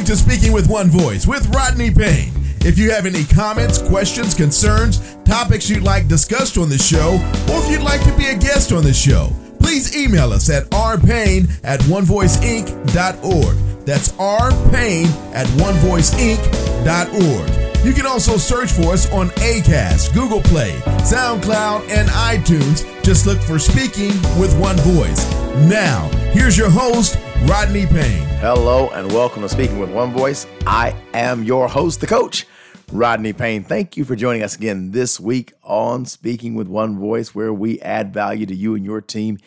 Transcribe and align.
listening 0.00 0.16
to 0.16 0.30
Speaking 0.30 0.52
with 0.52 0.68
One 0.68 0.88
Voice 0.88 1.26
with 1.26 1.46
Rodney 1.54 1.90
Payne. 1.90 2.32
If 2.60 2.78
you 2.78 2.90
have 2.90 3.06
any 3.06 3.24
comments, 3.24 3.80
questions, 3.82 4.34
concerns, 4.34 5.16
topics 5.24 5.68
you'd 5.68 5.82
like 5.82 6.08
discussed 6.08 6.56
on 6.58 6.68
the 6.68 6.78
show, 6.78 7.14
or 7.52 7.62
if 7.62 7.70
you'd 7.70 7.82
like 7.82 8.02
to 8.04 8.16
be 8.16 8.26
a 8.26 8.36
guest 8.36 8.72
on 8.72 8.82
the 8.82 8.94
show, 8.94 9.30
please 9.58 9.96
email 9.96 10.32
us 10.32 10.48
at 10.48 10.64
rpayne 10.70 11.50
at 11.64 11.80
onevoiceinc.org. 11.80 13.56
That's 13.84 14.12
rpayne 14.12 15.34
at 15.34 15.46
onevoiceinc.org. 15.48 17.59
You 17.82 17.94
can 17.94 18.04
also 18.04 18.36
search 18.36 18.72
for 18.72 18.92
us 18.92 19.10
on 19.10 19.28
ACAST, 19.30 20.12
Google 20.12 20.42
Play, 20.42 20.72
SoundCloud, 21.00 21.88
and 21.88 22.10
iTunes. 22.10 22.84
Just 23.02 23.24
look 23.24 23.38
for 23.38 23.58
Speaking 23.58 24.10
with 24.38 24.54
One 24.60 24.76
Voice. 24.80 25.30
Now, 25.66 26.06
here's 26.32 26.58
your 26.58 26.68
host, 26.68 27.18
Rodney 27.46 27.86
Payne. 27.86 28.26
Hello, 28.38 28.90
and 28.90 29.10
welcome 29.10 29.40
to 29.40 29.48
Speaking 29.48 29.78
with 29.78 29.90
One 29.90 30.12
Voice. 30.12 30.46
I 30.66 30.94
am 31.14 31.42
your 31.42 31.68
host, 31.68 32.02
the 32.02 32.06
coach, 32.06 32.46
Rodney 32.92 33.32
Payne. 33.32 33.64
Thank 33.64 33.96
you 33.96 34.04
for 34.04 34.14
joining 34.14 34.42
us 34.42 34.54
again 34.54 34.90
this 34.90 35.18
week 35.18 35.54
on 35.62 36.04
Speaking 36.04 36.54
with 36.54 36.68
One 36.68 36.98
Voice, 36.98 37.34
where 37.34 37.52
we 37.52 37.80
add 37.80 38.12
value 38.12 38.44
to 38.44 38.54
you 38.54 38.74
and 38.74 38.84
your 38.84 39.00
team 39.00 39.38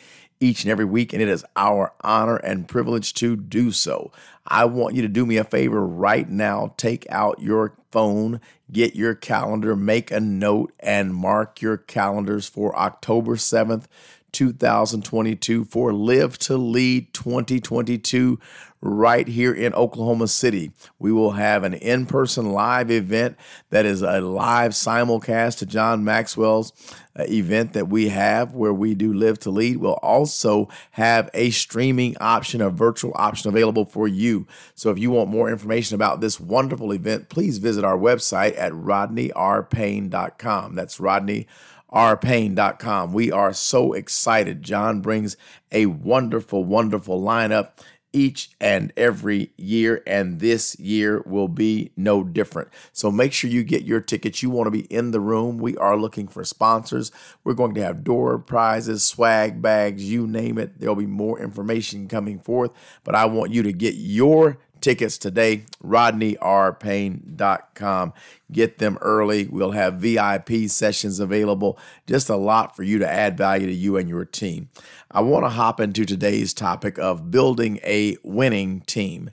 each 0.44 0.64
and 0.64 0.72
every 0.72 0.86
week, 0.86 1.14
and 1.14 1.22
it 1.22 1.30
is 1.30 1.46
our 1.56 1.94
honor 2.02 2.36
and 2.36 2.68
privilege 2.68 3.14
to 3.16 3.36
do 3.36 3.72
so. 3.72 4.12
I 4.46 4.66
want 4.66 4.94
you 4.94 5.02
to 5.02 5.08
do 5.08 5.26
me 5.26 5.38
a 5.38 5.44
favor 5.44 5.86
right 5.86 6.30
now. 6.30 6.74
Take 6.76 7.06
out 7.10 7.42
your 7.42 7.76
phone, 7.92 8.42
get 8.72 8.96
your 8.96 9.16
calendar, 9.16 9.76
make 9.76 10.12
a 10.12 10.20
note, 10.20 10.74
and 10.80 11.16
mark 11.16 11.62
your 11.62 11.78
calendars 11.78 12.48
for 12.48 12.78
October 12.78 13.38
7th, 13.38 13.86
2022 14.34 15.64
for 15.66 15.94
Live 15.94 16.38
to 16.40 16.58
Lead 16.58 17.14
2022 17.14 18.40
right 18.84 19.28
here 19.30 19.54
in 19.54 19.74
Oklahoma 19.74 20.28
City. 20.28 20.74
We 21.00 21.14
will 21.14 21.32
have 21.32 21.64
an 21.64 21.74
in 21.74 22.06
person 22.06 22.52
live 22.52 22.92
event 22.92 23.38
that 23.70 23.86
is 23.86 24.02
a 24.02 24.20
live 24.20 24.74
simulcast 24.74 25.60
to 25.60 25.66
John 25.66 26.04
Maxwell's 26.04 26.74
uh, 27.18 27.24
event 27.30 27.72
that 27.74 27.88
we 27.88 28.10
have 28.10 28.54
where 28.54 28.74
we 28.74 28.94
do 28.94 29.14
Live 29.14 29.40
to 29.40 29.50
Lead. 29.50 29.78
We'll 29.78 29.94
also 29.94 30.68
have 30.92 31.30
a 31.34 31.52
streaming 31.52 32.18
option, 32.20 32.60
a 32.60 32.70
virtual 32.70 33.14
option 33.16 33.48
available 33.50 33.86
for 33.86 34.06
you. 34.08 34.46
So 34.76 34.92
if 34.92 35.00
you 35.00 35.12
want 35.12 35.30
more 35.30 35.50
information 35.50 35.96
about 35.96 36.20
this 36.20 36.38
wonderful 36.40 36.92
event, 36.92 37.30
please 37.30 37.60
visit 37.60 37.86
our 37.86 37.98
website 37.98 38.58
at 38.58 38.74
rodneyrpayne.com. 38.74 40.76
That's 40.76 41.00
Rodney 41.00 41.48
rpayne.com. 41.94 43.14
We 43.14 43.32
are 43.32 43.54
so 43.54 43.94
excited. 43.94 44.64
John 44.64 45.02
brings 45.02 45.38
a 45.72 45.86
wonderful, 45.86 46.64
wonderful 46.64 47.22
lineup 47.22 47.70
each 48.14 48.52
and 48.62 48.94
every 48.96 49.52
year, 49.58 50.04
and 50.06 50.40
this 50.40 50.80
year 50.80 51.22
will 51.26 51.48
be 51.48 51.92
no 51.98 52.24
different. 52.24 52.70
So 52.94 53.12
make 53.12 53.34
sure 53.34 53.50
you 53.50 53.64
get 53.64 53.84
your 53.84 54.00
tickets. 54.00 54.42
You 54.42 54.52
want 54.52 54.68
to 54.68 54.72
be 54.72 54.86
in 54.94 55.12
the 55.12 55.20
room. 55.20 55.58
We 55.58 55.76
are 55.78 55.98
looking 55.98 56.28
for 56.28 56.46
sponsors. 56.46 57.12
We're 57.44 57.54
going 57.54 57.74
to 57.76 57.84
have 57.84 58.04
door 58.04 58.38
prizes, 58.38 59.04
swag 59.04 59.62
bags, 59.62 60.10
you 60.10 60.28
name 60.28 60.58
it. 60.58 60.80
There'll 60.80 60.96
be 60.96 61.08
more 61.08 61.40
information 61.40 62.08
coming 62.08 62.40
forth, 62.40 62.72
but 63.04 63.16
I 63.16 63.26
want 63.26 63.52
you 63.52 63.64
to 63.64 63.74
get 63.74 63.96
your 63.96 64.60
tickets 64.84 65.18
today, 65.18 65.66
rodneyrpayne.com. 65.84 68.14
Get 68.52 68.78
them 68.78 69.00
early. 69.02 69.48
We'll 69.48 69.72
have 69.72 69.96
VIP 69.96 70.68
sessions 70.68 71.20
available. 71.20 71.80
Just 72.06 72.30
a 72.30 72.36
lot 72.36 72.76
for 72.76 72.84
you 72.84 73.00
to 73.00 73.10
add 73.10 73.36
value 73.36 73.66
to 73.66 73.74
you 73.74 73.98
and 73.98 74.08
your 74.08 74.26
team. 74.26 74.70
I 75.10 75.22
want 75.22 75.46
to 75.46 75.50
hop 75.50 75.80
into 75.80 76.06
today's 76.06 76.54
topic 76.54 77.00
of 77.00 77.32
building 77.32 77.80
a 77.84 78.18
winning 78.24 78.82
team. 78.82 79.32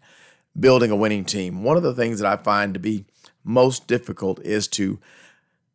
Building 0.58 0.90
a 0.90 0.96
winning 0.96 1.26
team. 1.26 1.62
One 1.62 1.76
of 1.76 1.82
the 1.82 1.94
things 1.94 2.20
that 2.20 2.32
I 2.32 2.38
find 2.42 2.72
to 2.72 2.80
be 2.80 3.04
most 3.44 3.86
difficult 3.86 4.40
is 4.42 4.66
to 4.68 4.98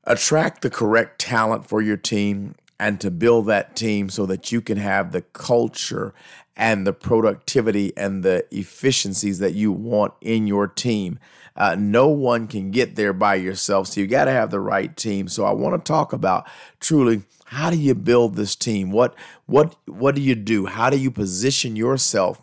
attract 0.05 0.61
the 0.61 0.69
correct 0.69 1.19
talent 1.19 1.67
for 1.67 1.81
your 1.81 1.97
team 1.97 2.55
and 2.79 2.99
to 3.01 3.09
build 3.11 3.47
that 3.47 3.75
team 3.75 4.09
so 4.09 4.25
that 4.25 4.51
you 4.51 4.61
can 4.61 4.77
have 4.77 5.11
the 5.11 5.21
culture 5.21 6.13
and 6.55 6.85
the 6.87 6.93
productivity 6.93 7.95
and 7.97 8.23
the 8.23 8.45
efficiencies 8.51 9.39
that 9.39 9.53
you 9.53 9.71
want 9.71 10.13
in 10.21 10.47
your 10.47 10.67
team. 10.67 11.19
Uh, 11.55 11.75
no 11.77 12.07
one 12.07 12.47
can 12.47 12.71
get 12.71 12.95
there 12.95 13.13
by 13.13 13.35
yourself, 13.35 13.87
so 13.87 14.01
you 14.01 14.07
got 14.07 14.25
to 14.25 14.31
have 14.31 14.51
the 14.51 14.59
right 14.59 14.95
team. 14.97 15.27
So 15.27 15.45
I 15.45 15.51
want 15.51 15.83
to 15.83 15.87
talk 15.87 16.11
about 16.11 16.45
truly 16.79 17.23
how 17.45 17.69
do 17.69 17.77
you 17.77 17.95
build 17.95 18.35
this 18.35 18.55
team? 18.55 18.91
What 18.91 19.15
what 19.45 19.75
what 19.85 20.15
do 20.15 20.21
you 20.21 20.35
do? 20.35 20.65
How 20.65 20.89
do 20.89 20.97
you 20.97 21.11
position 21.11 21.75
yourself 21.75 22.41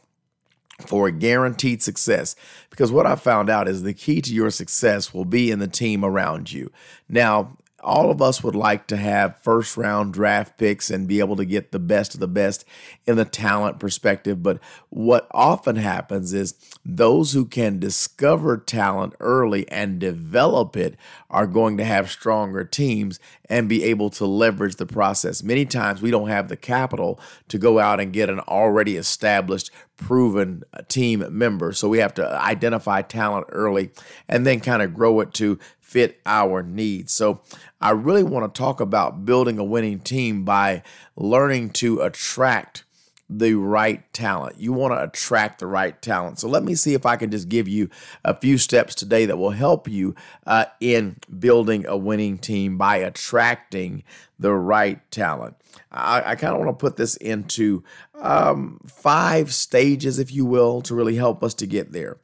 for 0.87 1.09
a 1.09 1.12
guaranteed 1.12 1.82
success? 1.82 2.34
Because 2.71 2.91
what 2.91 3.06
I 3.06 3.16
found 3.16 3.50
out 3.50 3.69
is 3.69 3.82
the 3.82 3.92
key 3.92 4.22
to 4.22 4.32
your 4.34 4.50
success 4.50 5.12
will 5.12 5.26
be 5.26 5.50
in 5.50 5.59
the 5.59 5.69
team 5.69 6.04
around 6.04 6.53
you. 6.53 6.71
Now, 7.09 7.56
all 7.82 8.10
of 8.10 8.22
us 8.22 8.43
would 8.43 8.54
like 8.54 8.87
to 8.88 8.97
have 8.97 9.38
first 9.38 9.76
round 9.76 10.12
draft 10.12 10.56
picks 10.59 10.91
and 10.91 11.09
be 11.09 11.19
able 11.19 11.37
to 11.37 11.44
get 11.44 11.72
the 11.72 11.78
best 11.78 12.15
of 12.15 12.20
the 12.20 12.28
best 12.28 12.65
in 13.06 13.16
the 13.16 13.25
talent 13.25 13.78
perspective. 13.78 14.43
But 14.43 14.60
what 14.88 15.26
often 15.32 15.76
happens 15.76 16.32
is 16.32 16.54
those 16.84 17.32
who 17.32 17.44
can 17.44 17.78
discover 17.78 18.56
talent 18.56 19.15
early 19.21 19.69
and 19.69 19.98
develop 19.98 20.76
it 20.76 20.97
are 21.31 21.47
going 21.47 21.76
to 21.78 21.84
have 21.84 22.10
stronger 22.10 22.65
teams 22.65 23.19
and 23.48 23.69
be 23.69 23.84
able 23.84 24.10
to 24.10 24.26
leverage 24.26 24.76
the 24.76 24.87
process. 24.87 25.42
Many 25.42 25.66
times 25.66 26.00
we 26.00 26.10
don't 26.10 26.28
have 26.28 26.48
the 26.48 26.56
capital 26.56 27.21
to 27.48 27.59
go 27.59 27.78
out 27.78 28.00
and 28.00 28.12
get 28.12 28.31
an 28.31 28.41
already 28.41 28.97
established, 28.97 29.71
proven 29.97 30.62
team 30.88 31.25
member. 31.31 31.72
So 31.72 31.88
we 31.88 31.98
have 31.98 32.15
to 32.15 32.28
identify 32.28 33.03
talent 33.03 33.47
early 33.50 33.91
and 34.28 34.47
then 34.47 34.60
kind 34.60 34.82
of 34.82 34.94
grow 34.94 35.21
it 35.21 35.34
to 35.34 35.59
fit 35.92 36.20
our 36.25 36.62
needs. 36.62 37.12
So 37.12 37.42
I 37.80 37.91
really 37.91 38.22
want 38.22 38.53
to 38.53 38.58
talk 38.58 38.80
about 38.80 39.26
building 39.26 39.58
a 39.58 39.64
winning 39.64 40.00
team 40.00 40.42
by 40.42 40.82
learning 41.16 41.70
to 41.70 42.00
attract 42.00 42.84
the 43.28 43.54
right 43.54 44.10
talent. 44.12 44.58
You 44.58 44.72
want 44.72 44.94
to 44.94 45.03
attract 45.03 45.58
the 45.58 45.66
right 45.66 46.00
talent. 46.00 46.38
So 46.38 46.48
let 46.48 46.62
me 46.62 46.75
see 46.75 46.94
if 46.94 47.04
I 47.04 47.16
can 47.16 47.30
just 47.30 47.48
give 47.48 47.69
you 47.69 47.91
a 48.25 48.34
few 48.34 48.56
steps 48.56 48.94
today 48.94 49.26
that 49.26 49.36
will 49.36 49.50
help 49.50 49.86
you 49.86 50.14
uh, 50.47 50.66
in 50.80 51.16
building 51.38 51.86
a 51.86 51.97
winning 51.97 52.38
team 52.38 52.78
by 52.78 52.97
attracting 52.97 54.03
the 54.38 54.53
right 54.53 54.98
talent. 55.10 55.56
I, 55.91 56.22
I 56.32 56.34
kind 56.36 56.54
of 56.54 56.60
want 56.60 56.70
to 56.70 56.80
put 56.80 56.97
this 56.97 57.16
into 57.16 57.84
um, 58.14 58.80
five 58.86 59.53
stages, 59.53 60.19
if 60.19 60.32
you 60.32 60.47
will, 60.47 60.80
to 60.82 60.94
really 60.94 61.16
help 61.16 61.42
us 61.42 61.54
to 61.54 61.66
get 61.66 61.92
there 61.92 62.19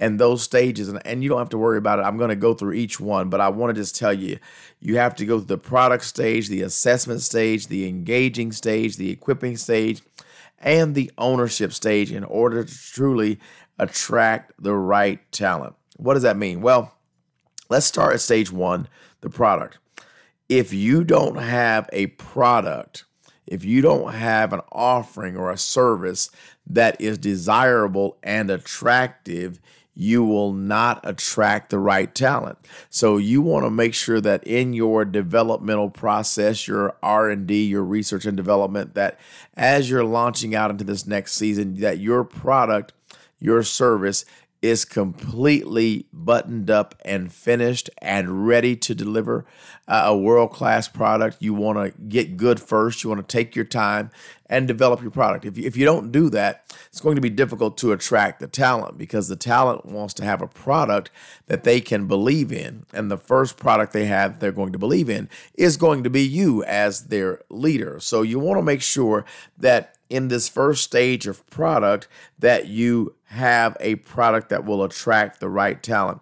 and 0.00 0.18
those 0.18 0.42
stages 0.42 0.88
and, 0.88 1.00
and 1.06 1.22
you 1.22 1.28
don't 1.28 1.38
have 1.38 1.50
to 1.50 1.58
worry 1.58 1.78
about 1.78 1.98
it. 1.98 2.02
I'm 2.02 2.16
going 2.16 2.30
to 2.30 2.36
go 2.36 2.54
through 2.54 2.72
each 2.72 2.98
one 2.98 3.28
but 3.28 3.40
i 3.40 3.48
want 3.48 3.74
to 3.74 3.80
just 3.80 3.96
tell 3.96 4.12
you 4.12 4.38
you 4.80 4.96
have 4.96 5.14
to 5.16 5.26
go 5.26 5.38
through 5.38 5.46
the 5.46 5.58
product 5.58 6.04
stage 6.04 6.48
the 6.48 6.62
assessment 6.62 7.20
stage 7.20 7.68
the 7.68 7.86
engaging 7.86 8.50
stage 8.50 8.96
the 8.96 9.10
equipping 9.10 9.56
stage 9.56 10.02
and 10.58 10.94
the 10.94 11.10
ownership 11.18 11.72
stage 11.72 12.10
in 12.10 12.24
order 12.24 12.64
to 12.64 12.74
truly 12.92 13.38
attract 13.78 14.52
the 14.62 14.74
right 14.74 15.20
talent. 15.32 15.74
What 15.96 16.14
does 16.14 16.22
that 16.22 16.36
mean? 16.36 16.62
Well 16.62 16.94
let's 17.68 17.86
start 17.86 18.14
at 18.14 18.20
stage 18.20 18.50
one 18.50 18.88
the 19.20 19.30
product. 19.30 19.78
If 20.48 20.72
you 20.72 21.04
don't 21.04 21.36
have 21.36 21.88
a 21.92 22.08
product 22.08 23.04
if 23.50 23.64
you 23.64 23.82
don't 23.82 24.14
have 24.14 24.52
an 24.52 24.60
offering 24.70 25.36
or 25.36 25.50
a 25.50 25.58
service 25.58 26.30
that 26.68 26.98
is 27.00 27.18
desirable 27.18 28.16
and 28.22 28.48
attractive, 28.48 29.60
you 29.94 30.24
will 30.24 30.52
not 30.52 31.00
attract 31.04 31.70
the 31.70 31.78
right 31.78 32.14
talent. 32.14 32.58
So 32.88 33.16
you 33.16 33.42
want 33.42 33.66
to 33.66 33.70
make 33.70 33.94
sure 33.94 34.20
that 34.20 34.44
in 34.44 34.72
your 34.72 35.04
developmental 35.04 35.90
process, 35.90 36.66
your 36.68 36.96
R&D, 37.02 37.64
your 37.66 37.84
research 37.84 38.24
and 38.24 38.36
development 38.36 38.94
that 38.94 39.18
as 39.54 39.90
you're 39.90 40.04
launching 40.04 40.54
out 40.54 40.70
into 40.70 40.84
this 40.84 41.06
next 41.06 41.34
season 41.34 41.74
that 41.80 41.98
your 41.98 42.24
product, 42.24 42.92
your 43.40 43.62
service 43.62 44.24
is 44.62 44.84
completely 44.84 46.06
buttoned 46.12 46.70
up 46.70 46.94
and 47.04 47.32
finished 47.32 47.88
and 47.98 48.46
ready 48.46 48.76
to 48.76 48.94
deliver 48.94 49.46
uh, 49.88 50.02
a 50.06 50.16
world 50.16 50.52
class 50.52 50.86
product. 50.86 51.38
You 51.40 51.54
want 51.54 51.78
to 51.78 51.98
get 52.02 52.36
good 52.36 52.60
first. 52.60 53.02
You 53.02 53.10
want 53.10 53.26
to 53.26 53.32
take 53.32 53.56
your 53.56 53.64
time 53.64 54.10
and 54.46 54.68
develop 54.68 55.00
your 55.00 55.10
product. 55.10 55.46
If 55.46 55.56
you, 55.56 55.64
if 55.64 55.76
you 55.76 55.86
don't 55.86 56.12
do 56.12 56.28
that, 56.30 56.64
it's 56.88 57.00
going 57.00 57.14
to 57.14 57.22
be 57.22 57.30
difficult 57.30 57.78
to 57.78 57.92
attract 57.92 58.40
the 58.40 58.48
talent 58.48 58.98
because 58.98 59.28
the 59.28 59.36
talent 59.36 59.86
wants 59.86 60.12
to 60.14 60.24
have 60.24 60.42
a 60.42 60.48
product 60.48 61.10
that 61.46 61.64
they 61.64 61.80
can 61.80 62.06
believe 62.06 62.52
in. 62.52 62.84
And 62.92 63.10
the 63.10 63.16
first 63.16 63.56
product 63.56 63.92
they 63.92 64.06
have 64.06 64.40
they're 64.40 64.52
going 64.52 64.72
to 64.72 64.78
believe 64.78 65.08
in 65.08 65.28
is 65.54 65.76
going 65.76 66.04
to 66.04 66.10
be 66.10 66.22
you 66.22 66.64
as 66.64 67.06
their 67.06 67.40
leader. 67.48 67.98
So 68.00 68.22
you 68.22 68.38
want 68.38 68.58
to 68.58 68.62
make 68.62 68.82
sure 68.82 69.24
that 69.56 69.96
in 70.10 70.28
this 70.28 70.48
first 70.48 70.82
stage 70.82 71.26
of 71.26 71.48
product 71.48 72.08
that 72.38 72.66
you 72.66 73.14
have 73.26 73.76
a 73.80 73.94
product 73.96 74.48
that 74.50 74.64
will 74.64 74.82
attract 74.82 75.40
the 75.40 75.48
right 75.48 75.82
talent. 75.82 76.20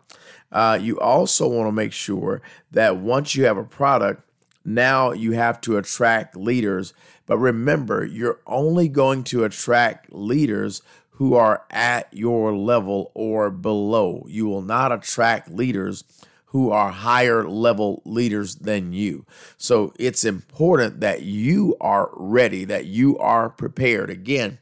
Uh, 0.52 0.78
you 0.80 1.00
also 1.00 1.48
want 1.48 1.66
to 1.66 1.72
make 1.72 1.92
sure 1.92 2.40
that 2.70 2.96
once 2.96 3.34
you 3.34 3.44
have 3.44 3.56
a 3.56 3.64
product, 3.64 4.22
now 4.64 5.12
you 5.12 5.32
have 5.32 5.60
to 5.62 5.76
attract 5.78 6.36
leaders. 6.36 6.92
But 7.26 7.38
remember, 7.38 8.04
you're 8.04 8.40
only 8.46 8.88
going 8.88 9.24
to 9.24 9.44
attract 9.44 10.12
leaders 10.12 10.82
who 11.12 11.34
are 11.34 11.64
at 11.70 12.08
your 12.12 12.54
level 12.56 13.10
or 13.14 13.50
below. 13.50 14.24
You 14.28 14.46
will 14.46 14.62
not 14.62 14.92
attract 14.92 15.50
leaders 15.50 16.04
who 16.50 16.70
are 16.70 16.90
higher 16.90 17.46
level 17.46 18.02
leaders 18.04 18.56
than 18.56 18.92
you. 18.92 19.26
So 19.58 19.92
it's 19.98 20.24
important 20.24 21.00
that 21.00 21.22
you 21.22 21.76
are 21.80 22.10
ready, 22.14 22.64
that 22.64 22.86
you 22.86 23.18
are 23.18 23.50
prepared. 23.50 24.08
Again, 24.08 24.58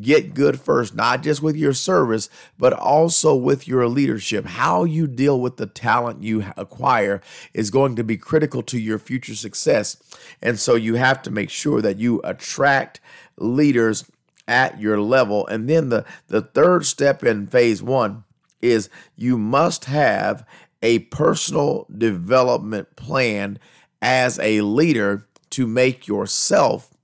get 0.00 0.34
good 0.34 0.60
first, 0.60 0.94
not 0.94 1.22
just 1.24 1.42
with 1.42 1.56
your 1.56 1.72
service, 1.72 2.28
but 2.58 2.72
also 2.72 3.34
with 3.34 3.66
your 3.66 3.88
leadership. 3.88 4.44
How 4.44 4.84
you 4.84 5.08
deal 5.08 5.40
with 5.40 5.56
the 5.56 5.66
talent 5.66 6.22
you 6.22 6.44
acquire 6.56 7.20
is 7.52 7.70
going 7.70 7.96
to 7.96 8.04
be 8.04 8.16
critical 8.16 8.62
to 8.62 8.78
your 8.78 8.98
future 8.98 9.34
success. 9.34 9.96
And 10.40 10.60
so 10.60 10.76
you 10.76 10.94
have 10.94 11.22
to 11.22 11.30
make 11.32 11.50
sure 11.50 11.82
that 11.82 11.98
you 11.98 12.20
attract 12.22 13.00
leaders 13.36 14.04
at 14.46 14.80
your 14.80 15.00
level. 15.00 15.44
And 15.48 15.68
then 15.68 15.88
the, 15.88 16.04
the 16.28 16.42
third 16.42 16.86
step 16.86 17.24
in 17.24 17.48
phase 17.48 17.82
one 17.82 18.22
is 18.62 18.88
you 19.16 19.36
must 19.38 19.86
have 19.86 20.46
a 20.86 21.00
personal 21.00 21.84
development 21.98 22.94
plan 22.94 23.58
as 24.00 24.38
a 24.38 24.60
leader 24.60 25.26
to 25.50 25.66
make 25.66 26.06
yourself 26.06 26.94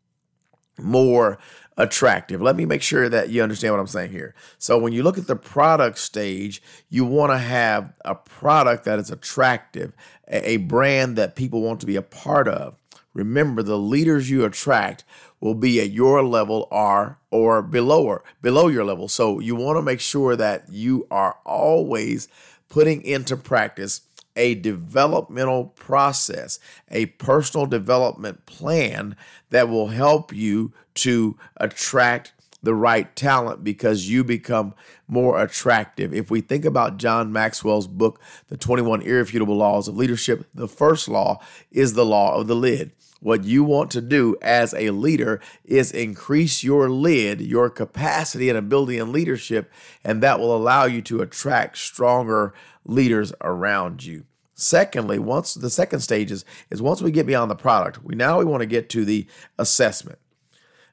more 0.79 1.37
attractive. 1.77 2.41
Let 2.41 2.55
me 2.55 2.65
make 2.65 2.81
sure 2.81 3.09
that 3.09 3.31
you 3.31 3.43
understand 3.43 3.75
what 3.75 3.81
I'm 3.81 3.89
saying 3.89 4.13
here. 4.13 4.37
So, 4.57 4.79
when 4.79 4.93
you 4.93 5.03
look 5.03 5.19
at 5.19 5.27
the 5.27 5.35
product 5.35 5.99
stage, 5.99 6.63
you 6.91 7.05
want 7.05 7.33
to 7.33 7.39
have 7.39 7.93
a 8.05 8.15
product 8.15 8.85
that 8.85 9.01
is 9.01 9.11
attractive, 9.11 9.93
a 10.29 10.59
brand 10.59 11.17
that 11.17 11.35
people 11.35 11.61
want 11.61 11.81
to 11.81 11.87
be 11.87 11.97
a 11.97 12.03
part 12.03 12.47
of. 12.47 12.77
Remember, 13.15 13.65
the 13.65 13.79
leaders 13.79 14.31
you 14.31 14.45
attract 14.45 15.03
will 15.41 15.55
be 15.57 15.81
at 15.81 15.91
your 15.91 16.23
level 16.23 16.69
or 16.71 17.19
or 17.33 17.63
below 17.63 18.07
or 18.07 18.23
below 18.43 18.69
your 18.69 18.85
level. 18.85 19.09
So 19.09 19.41
you 19.41 19.57
want 19.57 19.77
to 19.77 19.83
make 19.83 20.01
sure 20.01 20.37
that 20.37 20.71
you 20.71 21.09
are 21.11 21.37
always 21.45 22.29
putting 22.73 23.03
into 23.03 23.37
practice 23.37 24.01
a 24.35 24.55
developmental 24.55 25.67
process, 25.67 26.59
a 26.91 27.05
personal 27.05 27.67
development 27.67 28.47
plan 28.47 29.15
that 29.51 29.69
will 29.69 29.89
help 29.89 30.33
you 30.33 30.73
to 30.95 31.37
attract 31.59 32.33
the 32.63 32.75
right 32.75 33.15
talent 33.15 33.63
because 33.63 34.09
you 34.09 34.25
become 34.25 34.73
more 35.07 35.43
attractive. 35.43 36.15
If 36.15 36.31
we 36.31 36.41
think 36.41 36.65
about 36.65 36.97
John 36.97 37.31
Maxwell's 37.31 37.87
book, 37.87 38.19
The 38.49 38.57
21 38.57 39.03
Irrefutable 39.03 39.57
Laws 39.57 39.87
of 39.87 39.99
Leadership, 39.99 40.47
the 40.55 40.67
first 40.67 41.09
law 41.09 41.43
is 41.71 41.93
the 41.93 42.07
law 42.07 42.37
of 42.37 42.47
the 42.47 42.57
lid. 42.57 42.93
What 43.23 43.45
you 43.45 43.63
want 43.63 43.93
to 43.93 44.01
do 44.01 44.37
as 44.43 44.75
a 44.75 44.91
leader 44.91 45.41
is 45.65 45.93
increase 45.93 46.65
your 46.65 46.91
lid, 46.91 47.41
your 47.41 47.71
capacity 47.71 48.49
and 48.49 48.59
ability 48.59 48.99
in 48.99 49.13
leadership, 49.13 49.71
and 50.03 50.21
that 50.23 50.41
will 50.41 50.55
allow 50.57 50.87
you 50.87 51.01
to 51.03 51.23
attract 51.23 51.79
stronger 51.79 52.53
leaders 52.85 53.33
around 53.41 54.05
you. 54.05 54.25
Secondly, 54.57 55.21
once 55.21 55.55
the 55.55 55.71
second 55.71 56.01
stage 56.01 56.33
is, 56.33 56.45
is 56.69 56.83
once 56.83 57.01
we 57.01 57.13
get 57.13 57.27
beyond 57.27 57.49
the 57.49 57.55
product, 57.55 58.03
we 58.03 58.17
now 58.17 58.41
we 58.41 58.45
want 58.45 58.61
to 58.61 58.67
get 58.67 58.89
to 58.89 59.05
the 59.05 59.29
assessment. 59.57 60.19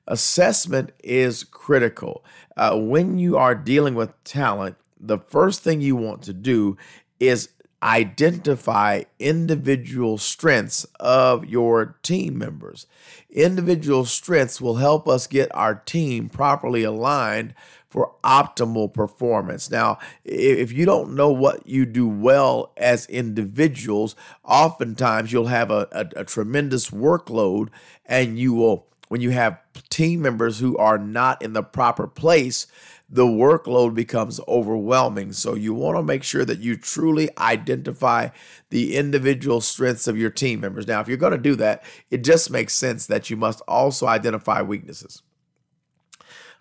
Assessment 0.06 0.92
is 1.04 1.44
critical. 1.44 2.24
Uh, 2.56 2.78
when 2.78 3.18
you 3.18 3.38
are 3.38 3.56
dealing 3.56 3.96
with 3.96 4.24
talent, 4.24 4.76
the 5.00 5.18
first 5.18 5.64
thing 5.64 5.82
you 5.82 5.96
want 5.96 6.22
to 6.24 6.34
do 6.34 6.78
is 7.20 7.50
identify 7.82 9.04
individual 9.20 10.18
strengths 10.18 10.86
of 11.00 11.46
your 11.46 11.98
team 12.04 12.38
members. 12.38 12.88
Individual 13.30 14.06
strengths 14.06 14.60
will 14.60 14.76
help 14.76 15.08
us 15.08 15.28
get 15.28 15.54
our 15.56 15.76
team 15.76 16.30
properly 16.30 16.84
aligned 16.84 17.54
for 17.90 18.14
optimal 18.24 18.94
performance. 18.94 19.72
Now, 19.72 19.98
if 20.24 20.72
you 20.72 20.86
don't 20.86 21.16
know 21.16 21.32
what 21.32 21.66
you 21.66 21.86
do 21.86 22.08
well 22.08 22.72
as 22.78 23.08
individuals, 23.08 24.16
oftentimes 24.44 25.32
you'll 25.32 25.48
have 25.48 25.72
a, 25.72 25.88
a, 25.92 26.22
a 26.22 26.24
tremendous 26.26 26.92
workload 26.92 27.70
and 28.06 28.38
you 28.38 28.54
will 28.54 28.89
when 29.10 29.22
you 29.22 29.32
have 29.32 29.60
team 29.90 30.22
members 30.22 30.60
who 30.60 30.78
are 30.78 30.98
not 30.98 31.42
in 31.42 31.54
the 31.54 31.64
proper 31.64 32.08
place, 32.08 32.68
the 33.10 33.26
workload 33.26 33.96
becomes 33.96 34.40
overwhelming. 34.48 35.34
So 35.34 35.56
you 35.56 35.74
want 35.74 35.98
to 35.98 36.04
make 36.04 36.24
sure 36.24 36.46
that 36.46 36.60
you 36.60 36.78
truly 36.78 37.30
identify 37.38 38.30
the 38.70 38.96
individual 38.96 39.62
strengths 39.62 40.08
of 40.08 40.18
your 40.18 40.30
team 40.30 40.60
members. 40.62 40.88
Now, 40.88 41.02
if 41.02 41.08
you're 41.08 41.18
going 41.18 41.32
to 41.32 41.40
do 41.40 41.56
that, 41.56 41.84
it 42.12 42.24
just 42.24 42.52
makes 42.52 42.74
sense 42.74 43.08
that 43.08 43.30
you 43.30 43.36
must 43.36 43.62
also 43.68 44.06
identify 44.06 44.62
weaknesses. 44.62 45.24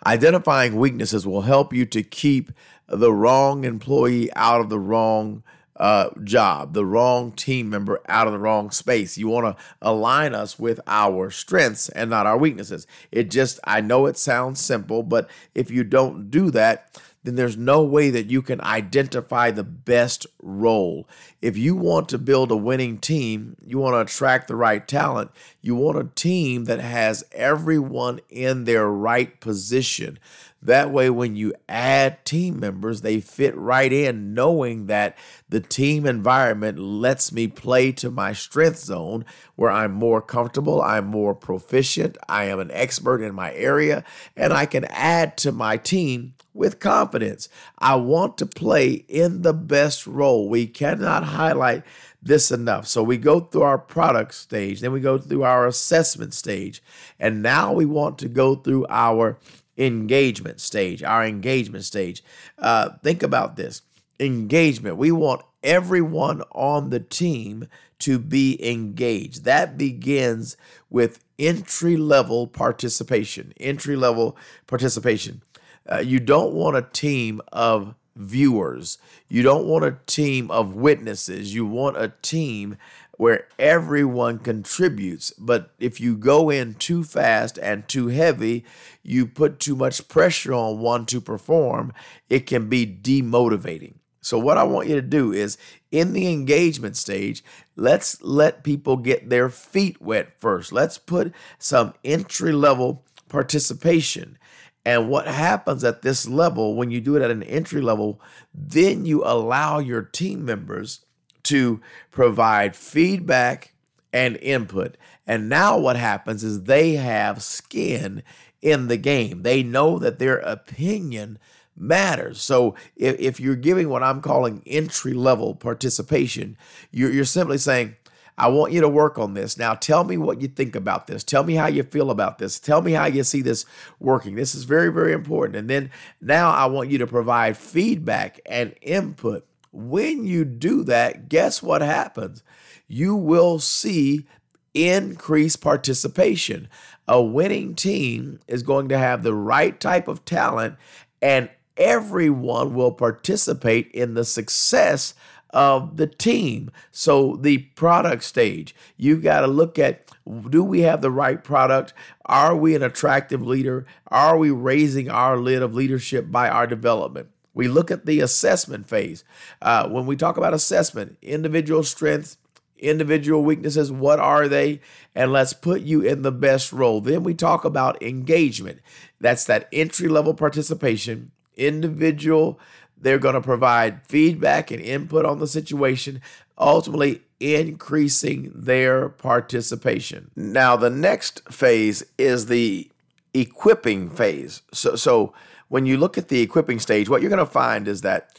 Identifying 0.07 0.77
weaknesses 0.77 1.27
will 1.27 1.43
help 1.43 1.75
you 1.75 1.85
to 1.87 2.03
keep 2.03 2.53
the 2.89 3.13
wrong 3.13 3.65
employee 3.65 4.33
out 4.35 4.61
of 4.61 4.71
the 4.71 4.79
wrong 4.79 5.43
uh, 5.79 6.11
job, 6.25 6.75
the 6.75 6.85
wrong 6.85 7.33
team 7.33 7.71
member 7.71 8.01
out 8.09 8.27
of 8.27 8.33
the 8.33 8.39
wrong 8.39 8.71
space. 8.71 9.17
You 9.17 9.29
want 9.29 9.57
to 9.57 9.65
align 9.81 10.35
us 10.35 10.59
with 10.59 10.81
our 10.87 11.31
strengths 11.31 11.89
and 11.89 12.11
not 12.11 12.27
our 12.27 12.37
weaknesses. 12.37 12.87
It 13.13 13.31
just, 13.31 13.61
I 13.65 13.81
know 13.81 14.07
it 14.07 14.17
sounds 14.17 14.61
simple, 14.61 15.03
but 15.03 15.31
if 15.55 15.71
you 15.71 15.85
don't 15.85 16.31
do 16.31 16.51
that, 16.51 17.01
then 17.29 17.35
there's 17.35 17.59
no 17.59 17.83
way 17.83 18.09
that 18.09 18.31
you 18.31 18.41
can 18.41 18.59
identify 18.63 19.51
the 19.51 19.63
best 19.63 20.27
role. 20.43 21.07
If 21.43 21.59
you 21.59 21.77
want 21.77 22.09
to 22.09 22.17
build 22.19 22.51
a 22.51 22.57
winning 22.57 22.97
team, 22.97 23.55
you 23.63 23.79
want 23.79 23.93
to 23.93 24.01
attract 24.01 24.49
the 24.49 24.57
right 24.57 24.89
talent, 24.89 25.31
you 25.61 25.77
want 25.77 25.99
a 25.99 26.09
team 26.15 26.65
that 26.65 26.81
has 26.81 27.25
everyone 27.33 28.21
in 28.31 28.65
their 28.65 28.89
right 28.89 29.39
position. 29.41 30.19
That 30.63 30.91
way, 30.91 31.11
when 31.11 31.37
you 31.37 31.53
add 31.69 32.25
team 32.25 32.59
members, 32.59 33.03
they 33.03 33.21
fit 33.21 33.55
right 33.57 33.93
in, 33.93 34.33
knowing 34.33 34.87
that 34.87 35.17
the 35.51 35.61
team 35.61 36.07
environment 36.07 36.79
lets 36.79 37.31
me 37.31 37.47
play 37.47 37.93
to 37.93 38.11
my 38.11 38.33
strength 38.33 38.79
zone 38.79 39.27
where 39.55 39.71
I'm 39.71 39.93
more 39.93 40.23
comfortable, 40.23 40.81
I'm 40.81 41.07
more 41.07 41.35
proficient, 41.35 42.17
I 42.27 42.45
am 42.45 42.59
an 42.59 42.71
expert 42.73 43.23
in 43.23 43.35
my 43.35 43.53
area, 43.53 44.03
and 44.35 44.53
I 44.53 44.65
can 44.67 44.87
add 44.87 45.37
to 45.39 45.53
my 45.53 45.77
team 45.77 46.35
with 46.59 46.81
confidence. 46.81 47.49
I 47.79 47.95
want 47.95 48.37
to 48.39 48.47
play 48.47 49.05
in 49.09 49.43
the 49.43 49.55
best 49.55 50.07
role. 50.07 50.49
We 50.49 50.67
cannot 50.67 51.25
highlight 51.25 51.85
this 52.21 52.51
enough. 52.51 52.87
So 52.89 53.03
we 53.03 53.17
go 53.17 53.41
through 53.41 53.63
our 53.63 53.79
product 53.79 54.35
stage, 54.35 54.81
then 54.81 54.93
we 54.93 55.01
go 55.01 55.19
through 55.19 55.45
our 55.45 55.67
assessment 55.67 56.35
stage, 56.35 56.83
and 57.19 57.43
now 57.43 57.73
we 57.73 57.87
want 57.87 58.19
to 58.19 58.29
go 58.29 58.57
through 58.57 58.87
our 58.91 59.39
engagement 59.77 60.61
stage, 60.61 61.03
our 61.03 61.25
engagement 61.25 61.85
stage. 61.85 62.25
Uh, 62.59 62.91
think 63.05 63.23
about 63.23 63.55
this 63.55 63.83
engagement. 64.19 64.97
We 64.97 65.13
want 65.13 65.43
everyone 65.63 66.43
on 66.53 66.91
the 66.91 67.01
team 67.01 67.69
to 68.01 68.19
be 68.19 68.59
engaged. 68.69 69.45
That 69.45 69.79
begins 69.79 70.57
with 70.91 71.25
entry 71.39 71.97
level 71.97 72.47
participation. 72.47 73.53
Entry 73.59 73.97
level 73.97 74.37
participation. 74.67 75.43
Uh, 75.91 75.99
you 75.99 76.21
don't 76.21 76.53
want 76.53 76.77
a 76.77 76.83
team 76.83 77.41
of 77.53 77.95
viewers. 78.15 78.99
You 79.29 79.43
don't 79.43 79.67
want 79.67 79.85
a 79.85 79.99
team 80.07 80.51
of 80.51 80.75
witnesses. 80.75 81.55
You 81.55 81.65
want 81.65 81.97
a 81.97 82.13
team 82.21 82.77
where 83.17 83.49
everyone 83.59 84.39
contributes. 84.39 85.33
But 85.39 85.73
if 85.79 86.01
you 86.01 86.17
go 86.17 86.51
in 86.51 86.75
too 86.75 87.05
fast 87.05 87.59
and 87.59 87.87
too 87.89 88.09
heavy, 88.09 88.65
you 89.03 89.27
put 89.27 89.59
too 89.59 89.77
much 89.77 90.09
pressure 90.09 90.55
on 90.55 90.79
one 90.79 91.07
to 91.07 91.21
perform, 91.21 91.93
it 92.29 92.47
can 92.47 92.69
be 92.69 92.87
demotivating. 92.87 93.95
So, 94.21 94.39
what 94.39 94.59
I 94.59 94.65
want 94.65 94.89
you 94.89 94.95
to 94.97 95.03
do 95.03 95.33
is 95.33 95.57
in 95.91 96.13
the 96.13 96.31
engagement 96.31 96.97
stage, 96.97 97.43
let's 97.77 98.21
let 98.23 98.65
people 98.65 98.97
get 98.97 99.31
their 99.31 99.49
feet 99.49 100.03
wet 100.03 100.39
first. 100.39 100.73
Let's 100.73 100.99
put 100.99 101.33
some 101.59 101.95
entry 102.05 102.53
level 102.53 103.05
participation. 103.29 104.39
And 104.85 105.09
what 105.09 105.27
happens 105.27 105.85
at 105.85 106.03
this 106.03 106.27
level, 106.27 106.75
when 106.75 106.91
you 106.91 107.01
do 107.01 107.17
it 107.17 107.23
at 107.23 107.31
an 107.31 107.43
entry 107.43 107.81
level, 107.81 108.21
then 108.55 109.05
you 109.05 109.23
allow 109.25 109.79
your 109.79 110.03
team 110.03 110.45
members 110.45 111.05
to 111.45 111.81
provide 112.11 112.75
feedback 112.75 113.75
and 114.13 114.37
input. 114.39 114.97
And 115.27 115.49
now 115.49 115.79
what 115.79 115.97
happens 115.97 116.43
is 116.43 116.63
they 116.63 116.93
have 116.95 117.43
skin 117.43 118.23
in 118.63 118.89
the 118.89 118.97
game. 118.97 119.43
They 119.43 119.63
know 119.63 119.99
that 119.99 120.19
their 120.19 120.39
opinion 120.39 121.39
matters. 121.77 122.41
So 122.41 122.75
if, 122.97 123.19
if 123.21 123.41
you're 123.41 123.57
giving 123.57 123.89
what 123.89 124.03
I'm 124.03 124.21
calling 124.21 124.63
entry 124.67 125.13
level 125.13 125.55
participation, 125.55 126.57
you're, 126.91 127.13
you're 127.13 127.25
simply 127.25 127.59
saying, 127.59 127.97
I 128.39 128.49
want 128.49 128.73
you 128.73 128.81
to 128.81 128.89
work 128.89 129.19
on 129.19 129.35
this. 129.35 129.59
Now, 129.59 129.75
tell 129.75 130.05
me 130.05 130.17
what 130.17 130.41
you 130.41 130.49
think 130.49 130.77
about 130.77 131.07
this. 131.07 131.25
Tell 131.25 131.45
me 131.45 131.55
how 131.55 131.67
you 131.67 131.83
feel 131.83 132.11
about 132.11 132.39
this. 132.39 132.59
Tell 132.59 132.81
me 132.81 132.93
how 132.93 133.07
you 133.07 133.25
see 133.25 133.43
this 133.43 133.67
working. 133.99 134.37
This 134.37 134.55
is 134.55 134.65
very, 134.65 134.91
very 134.91 135.13
important. 135.13 135.57
And 135.57 135.69
then 135.69 135.91
now 136.21 136.51
I 136.51 136.67
want 136.67 136.91
you 136.91 136.99
to 136.99 137.07
provide 137.07 137.57
feedback 137.57 138.41
and 138.47 138.75
input 138.81 139.45
when 139.73 140.25
you 140.25 140.45
do 140.45 140.83
that, 140.85 141.29
guess 141.29 141.63
what 141.63 141.83
happens? 141.83 142.43
You 142.87 143.15
will 143.15 143.59
see 143.59 144.27
increased 144.75 145.61
participation. 145.61 146.69
A 147.07 147.23
winning 147.23 147.75
team 147.75 148.41
is 148.47 148.63
going 148.63 148.89
to 148.89 148.99
have 148.99 149.23
the 149.23 149.35
right 149.35 149.79
type 149.79 150.09
of 150.09 150.25
talent 150.25 150.77
and 151.21 151.51
everyone 151.77 152.75
will 152.75 152.93
participate 152.93 153.91
in 153.93 154.15
the 154.15 154.25
success 154.25 155.15
of 155.51 155.97
the 155.97 156.07
team. 156.07 156.71
So, 156.91 157.37
the 157.37 157.59
product 157.59 158.25
stage, 158.25 158.75
you've 158.97 159.23
got 159.23 159.41
to 159.41 159.47
look 159.47 159.79
at 159.79 160.05
do 160.51 160.63
we 160.63 160.81
have 160.81 161.01
the 161.01 161.11
right 161.11 161.43
product? 161.43 161.95
Are 162.27 162.55
we 162.55 162.75
an 162.75 162.83
attractive 162.83 163.41
leader? 163.41 163.87
Are 164.09 164.37
we 164.37 164.51
raising 164.51 165.11
our 165.11 165.39
lid 165.39 165.63
of 165.63 165.75
leadership 165.75 166.31
by 166.31 166.49
our 166.49 166.67
development? 166.67 167.29
We 167.55 167.67
look 167.67 167.91
at 167.91 168.07
the 168.07 168.21
assessment 168.21 168.89
phase. 168.89 169.25
Uh, 169.61 169.89
when 169.89 170.07
we 170.07 170.17
talk 170.17 170.37
about 170.37 170.55
assessment, 170.55 171.19
individual 171.23 171.83
strengths, 171.83 172.37
individual 172.79 173.43
weaknesses, 173.43 173.91
what 173.91 174.21
are 174.21 174.49
they? 174.49 174.81
And 175.15 175.33
let's 175.33 175.53
put 175.53 175.81
you 175.81 176.03
in 176.03 176.23
the 176.23 176.33
best 176.33 176.73
role. 176.73 177.01
Then 177.01 177.25
we 177.25 177.35
talk 177.35 177.65
about 177.65 178.01
engagement. 178.03 178.81
That's 179.21 179.45
that 179.47 179.69
entry 179.73 180.09
level 180.09 180.35
participation, 180.35 181.33
individual 181.57 182.61
they're 183.01 183.19
going 183.19 183.35
to 183.35 183.41
provide 183.41 184.07
feedback 184.07 184.71
and 184.71 184.81
input 184.81 185.25
on 185.25 185.39
the 185.39 185.47
situation, 185.47 186.21
ultimately 186.57 187.23
increasing 187.41 188.51
their 188.55 189.09
participation. 189.09 190.31
Now, 190.35 190.77
the 190.77 190.91
next 190.91 191.49
phase 191.53 192.05
is 192.17 192.47
the 192.47 192.91
equipping 193.35 194.11
phase. 194.11 194.63
So, 194.73 194.97
so 194.97 195.33
when 195.69 195.87
you 195.87 195.97
look 195.97 196.19
at 196.19 196.29
the 196.29 196.41
equipping 196.41 196.81
stage, 196.81 197.09
what 197.09 197.23
you're 197.23 197.31
going 197.31 197.39
to 197.39 197.47
find 197.47 197.87
is 197.87 198.01
that 198.01 198.37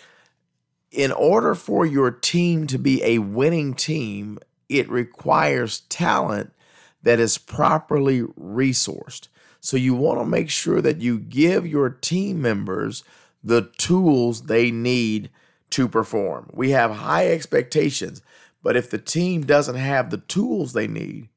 in 0.92 1.12
order 1.12 1.56
for 1.56 1.86
your 1.86 2.12
team 2.12 2.68
to 2.68 2.78
be 2.78 3.04
a 3.04 3.20
winning 3.20 3.74
team, 3.74 4.40
it 4.68 4.90
requires 4.90 5.82
talent 5.82 6.52
that 7.04 7.20
is 7.20 7.38
properly 7.38 8.24
resourced. 8.24 9.28
So 9.62 9.78
you 9.78 9.94
want 9.94 10.20
to 10.20 10.26
make 10.26 10.50
sure 10.50 10.82
that 10.82 11.02
you 11.02 11.20
give 11.20 11.68
your 11.68 11.90
team 11.90 12.42
members 12.42 13.04
the 13.44 13.70
tools 13.78 14.44
they 14.44 14.72
need 14.72 15.30
to 15.72 15.88
perform. 15.88 16.50
We 16.54 16.72
have 16.72 16.92
high 16.92 17.28
expectations, 17.28 18.22
but 18.64 18.76
if 18.76 18.90
the 18.90 18.98
team 18.98 19.46
doesn't 19.46 19.76
have 19.76 20.10
the 20.10 20.18
tools 20.18 20.74
they 20.74 20.88
need, 20.88 21.30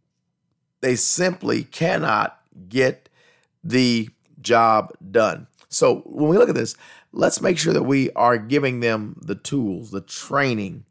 they 0.80 0.96
simply 0.96 1.64
cannot 1.64 2.40
get 2.68 3.08
the 3.62 4.08
job 4.40 4.92
done. 5.10 5.46
So 5.68 6.00
when 6.06 6.28
we 6.28 6.36
look 6.36 6.48
at 6.48 6.54
this, 6.54 6.76
let's 7.12 7.40
make 7.40 7.58
sure 7.58 7.72
that 7.72 7.84
we 7.84 8.10
are 8.12 8.36
giving 8.36 8.80
them 8.80 9.18
the 9.22 9.34
tools, 9.34 9.90
the 9.90 10.00
training. 10.00 10.84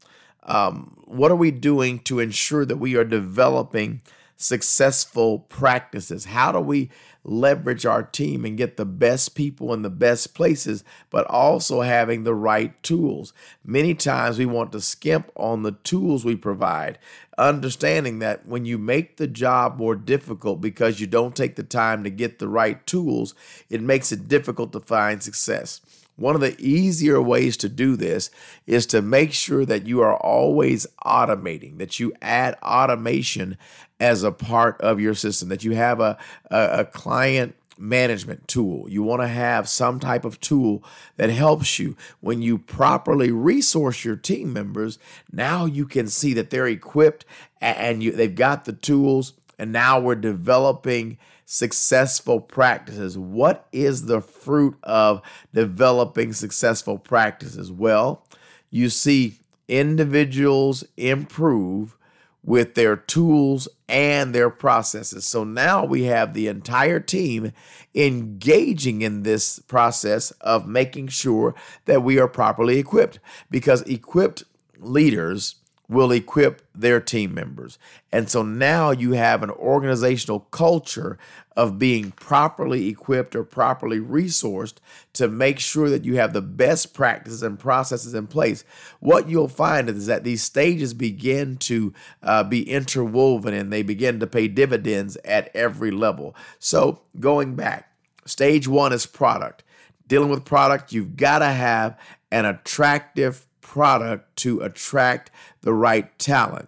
Um, 0.43 0.97
what 1.05 1.31
are 1.31 1.35
we 1.35 1.51
doing 1.51 1.99
to 1.99 2.19
ensure 2.19 2.65
that 2.65 2.77
we 2.77 2.95
are 2.95 3.03
developing 3.03 4.01
successful 4.41 5.39
practices? 5.39 6.25
How 6.25 6.51
do 6.51 6.59
we 6.59 6.89
leverage 7.23 7.85
our 7.85 8.01
team 8.01 8.43
and 8.45 8.57
get 8.57 8.77
the 8.77 8.85
best 8.85 9.35
people 9.35 9.73
in 9.73 9.83
the 9.83 9.89
best 9.89 10.33
places, 10.33 10.83
but 11.09 11.25
also 11.27 11.81
having 11.81 12.23
the 12.23 12.33
right 12.33 12.81
tools? 12.83 13.33
Many 13.63 13.93
times 13.93 14.37
we 14.37 14.45
want 14.45 14.71
to 14.71 14.81
skimp 14.81 15.31
on 15.35 15.63
the 15.63 15.73
tools 15.73 16.25
we 16.25 16.35
provide, 16.35 16.97
understanding 17.37 18.19
that 18.19 18.45
when 18.45 18.65
you 18.65 18.77
make 18.77 19.17
the 19.17 19.27
job 19.27 19.77
more 19.77 19.95
difficult 19.95 20.61
because 20.61 20.99
you 20.99 21.07
don't 21.07 21.35
take 21.35 21.55
the 21.55 21.63
time 21.63 22.03
to 22.03 22.09
get 22.09 22.39
the 22.39 22.47
right 22.47 22.85
tools, 22.87 23.35
it 23.69 23.81
makes 23.81 24.11
it 24.11 24.27
difficult 24.27 24.73
to 24.73 24.79
find 24.79 25.21
success. 25.21 25.81
One 26.15 26.35
of 26.35 26.41
the 26.41 26.59
easier 26.59 27.21
ways 27.21 27.57
to 27.57 27.69
do 27.69 27.95
this 27.95 28.29
is 28.67 28.85
to 28.87 29.01
make 29.01 29.33
sure 29.33 29.65
that 29.65 29.87
you 29.87 30.01
are 30.01 30.15
always 30.17 30.85
automating, 31.05 31.77
that 31.79 31.99
you 31.99 32.13
add 32.21 32.55
automation 32.61 33.57
as 33.99 34.23
a 34.23 34.31
part 34.31 34.79
of 34.81 34.99
your 34.99 35.15
system, 35.15 35.49
that 35.49 35.63
you 35.63 35.71
have 35.71 35.99
a, 35.99 36.17
a, 36.49 36.79
a 36.79 36.85
client 36.85 37.55
management 37.77 38.47
tool. 38.47 38.87
You 38.87 39.03
want 39.03 39.21
to 39.21 39.27
have 39.27 39.67
some 39.67 39.99
type 39.99 40.23
of 40.23 40.39
tool 40.39 40.83
that 41.17 41.29
helps 41.29 41.79
you 41.79 41.97
when 42.19 42.41
you 42.41 42.57
properly 42.57 43.31
resource 43.31 44.05
your 44.05 44.15
team 44.15 44.53
members. 44.53 44.99
Now 45.31 45.65
you 45.65 45.85
can 45.85 46.07
see 46.07 46.33
that 46.33 46.51
they're 46.51 46.67
equipped 46.67 47.25
and 47.59 48.03
you, 48.03 48.11
they've 48.11 48.33
got 48.33 48.65
the 48.65 48.73
tools, 48.73 49.33
and 49.61 49.71
now 49.71 49.99
we're 49.99 50.15
developing 50.15 51.19
successful 51.45 52.41
practices. 52.41 53.15
What 53.15 53.67
is 53.71 54.07
the 54.07 54.19
fruit 54.19 54.75
of 54.81 55.21
developing 55.53 56.33
successful 56.33 56.97
practices? 56.97 57.71
Well, 57.71 58.25
you 58.71 58.89
see 58.89 59.35
individuals 59.67 60.83
improve 60.97 61.95
with 62.43 62.73
their 62.73 62.95
tools 62.95 63.67
and 63.87 64.33
their 64.33 64.49
processes. 64.49 65.25
So 65.25 65.43
now 65.43 65.85
we 65.85 66.05
have 66.05 66.33
the 66.33 66.47
entire 66.47 66.99
team 66.99 67.51
engaging 67.93 69.03
in 69.03 69.21
this 69.21 69.59
process 69.59 70.31
of 70.41 70.65
making 70.65 71.09
sure 71.09 71.53
that 71.85 72.01
we 72.01 72.17
are 72.17 72.27
properly 72.27 72.79
equipped 72.79 73.19
because 73.51 73.83
equipped 73.83 74.43
leaders 74.79 75.57
will 75.91 76.13
equip 76.13 76.61
their 76.73 77.01
team 77.01 77.33
members. 77.33 77.77
And 78.13 78.29
so 78.29 78.43
now 78.43 78.91
you 78.91 79.11
have 79.11 79.43
an 79.43 79.49
organizational 79.49 80.39
culture 80.39 81.19
of 81.57 81.77
being 81.77 82.11
properly 82.11 82.87
equipped 82.87 83.35
or 83.35 83.43
properly 83.43 83.99
resourced 83.99 84.75
to 85.11 85.27
make 85.27 85.59
sure 85.59 85.89
that 85.89 86.05
you 86.05 86.15
have 86.15 86.31
the 86.31 86.41
best 86.41 86.93
practices 86.93 87.43
and 87.43 87.59
processes 87.59 88.13
in 88.13 88.25
place. 88.27 88.63
What 89.01 89.27
you'll 89.27 89.49
find 89.49 89.89
is 89.89 90.05
that 90.05 90.23
these 90.23 90.41
stages 90.41 90.93
begin 90.93 91.57
to 91.57 91.93
uh, 92.23 92.45
be 92.45 92.69
interwoven 92.69 93.53
and 93.53 93.71
they 93.71 93.83
begin 93.83 94.21
to 94.21 94.27
pay 94.27 94.47
dividends 94.47 95.17
at 95.25 95.53
every 95.53 95.91
level. 95.91 96.33
So, 96.57 97.01
going 97.19 97.55
back, 97.55 97.91
stage 98.25 98.65
one 98.65 98.93
is 98.93 99.05
product. 99.05 99.65
Dealing 100.07 100.29
with 100.29 100.45
product, 100.45 100.93
you've 100.93 101.17
got 101.17 101.39
to 101.39 101.47
have 101.47 101.99
an 102.31 102.45
attractive 102.45 103.45
product 103.71 104.35
to 104.35 104.59
attract 104.59 105.31
the 105.61 105.73
right 105.73 106.19
talent. 106.19 106.67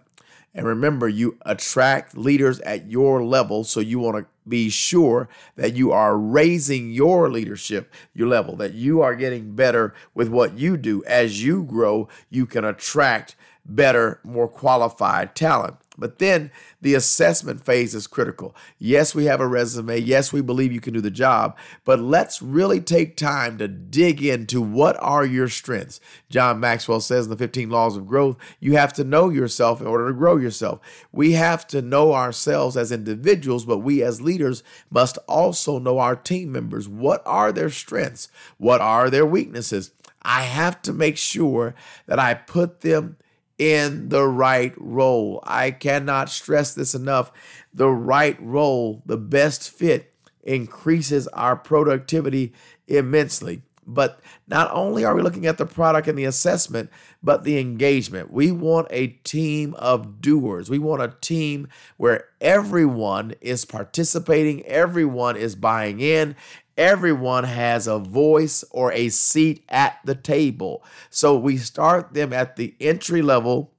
And 0.54 0.66
remember, 0.66 1.06
you 1.06 1.36
attract 1.44 2.16
leaders 2.16 2.60
at 2.60 2.90
your 2.90 3.22
level, 3.22 3.62
so 3.62 3.80
you 3.80 3.98
want 3.98 4.16
to 4.16 4.26
be 4.48 4.70
sure 4.70 5.28
that 5.56 5.74
you 5.74 5.92
are 5.92 6.16
raising 6.16 6.92
your 6.92 7.28
leadership, 7.28 7.92
your 8.14 8.28
level, 8.28 8.56
that 8.56 8.72
you 8.72 9.02
are 9.02 9.14
getting 9.14 9.54
better 9.54 9.92
with 10.14 10.28
what 10.28 10.56
you 10.56 10.78
do. 10.78 11.04
As 11.04 11.44
you 11.44 11.62
grow, 11.62 12.08
you 12.30 12.46
can 12.46 12.64
attract 12.64 13.36
better, 13.66 14.18
more 14.24 14.48
qualified 14.48 15.34
talent. 15.34 15.76
But 15.96 16.18
then 16.18 16.50
the 16.80 16.94
assessment 16.94 17.64
phase 17.64 17.94
is 17.94 18.06
critical. 18.06 18.56
Yes, 18.78 19.14
we 19.14 19.26
have 19.26 19.40
a 19.40 19.46
resume. 19.46 19.98
Yes, 19.98 20.32
we 20.32 20.40
believe 20.40 20.72
you 20.72 20.80
can 20.80 20.92
do 20.92 21.00
the 21.00 21.10
job, 21.10 21.56
but 21.84 22.00
let's 22.00 22.42
really 22.42 22.80
take 22.80 23.16
time 23.16 23.58
to 23.58 23.68
dig 23.68 24.22
into 24.22 24.60
what 24.60 24.96
are 25.00 25.24
your 25.24 25.48
strengths. 25.48 26.00
John 26.28 26.58
Maxwell 26.58 27.00
says 27.00 27.26
in 27.26 27.30
the 27.30 27.36
15 27.36 27.70
laws 27.70 27.96
of 27.96 28.08
growth, 28.08 28.36
you 28.58 28.76
have 28.76 28.92
to 28.94 29.04
know 29.04 29.28
yourself 29.28 29.80
in 29.80 29.86
order 29.86 30.08
to 30.08 30.14
grow 30.14 30.36
yourself. 30.36 30.80
We 31.12 31.32
have 31.32 31.66
to 31.68 31.80
know 31.80 32.12
ourselves 32.12 32.76
as 32.76 32.90
individuals, 32.90 33.64
but 33.64 33.78
we 33.78 34.02
as 34.02 34.20
leaders 34.20 34.64
must 34.90 35.16
also 35.28 35.78
know 35.78 35.98
our 35.98 36.16
team 36.16 36.50
members. 36.50 36.88
What 36.88 37.22
are 37.24 37.52
their 37.52 37.70
strengths? 37.70 38.28
What 38.58 38.80
are 38.80 39.10
their 39.10 39.26
weaknesses? 39.26 39.92
I 40.22 40.42
have 40.42 40.80
to 40.82 40.92
make 40.92 41.18
sure 41.18 41.74
that 42.06 42.18
I 42.18 42.34
put 42.34 42.80
them 42.80 43.16
in 43.58 44.08
the 44.08 44.26
right 44.26 44.74
role. 44.76 45.42
I 45.44 45.70
cannot 45.70 46.28
stress 46.28 46.74
this 46.74 46.94
enough. 46.94 47.32
The 47.72 47.90
right 47.90 48.40
role, 48.40 49.02
the 49.06 49.16
best 49.16 49.70
fit, 49.70 50.14
increases 50.42 51.26
our 51.28 51.56
productivity 51.56 52.52
immensely. 52.86 53.62
But 53.86 54.20
not 54.48 54.70
only 54.72 55.04
are 55.04 55.14
we 55.14 55.20
looking 55.20 55.46
at 55.46 55.58
the 55.58 55.66
product 55.66 56.08
and 56.08 56.18
the 56.18 56.24
assessment, 56.24 56.90
but 57.22 57.44
the 57.44 57.58
engagement. 57.58 58.32
We 58.32 58.50
want 58.50 58.88
a 58.90 59.08
team 59.08 59.74
of 59.74 60.22
doers. 60.22 60.70
We 60.70 60.78
want 60.78 61.02
a 61.02 61.14
team 61.20 61.68
where 61.98 62.26
everyone 62.40 63.34
is 63.40 63.64
participating, 63.64 64.64
everyone 64.64 65.36
is 65.36 65.54
buying 65.54 66.00
in, 66.00 66.34
everyone 66.76 67.44
has 67.44 67.86
a 67.86 67.98
voice 67.98 68.64
or 68.70 68.92
a 68.92 69.08
seat 69.08 69.64
at 69.68 69.98
the 70.04 70.14
table. 70.14 70.82
So 71.10 71.36
we 71.36 71.56
start 71.56 72.14
them 72.14 72.32
at 72.32 72.56
the 72.56 72.74
entry 72.80 73.22
level 73.22 73.73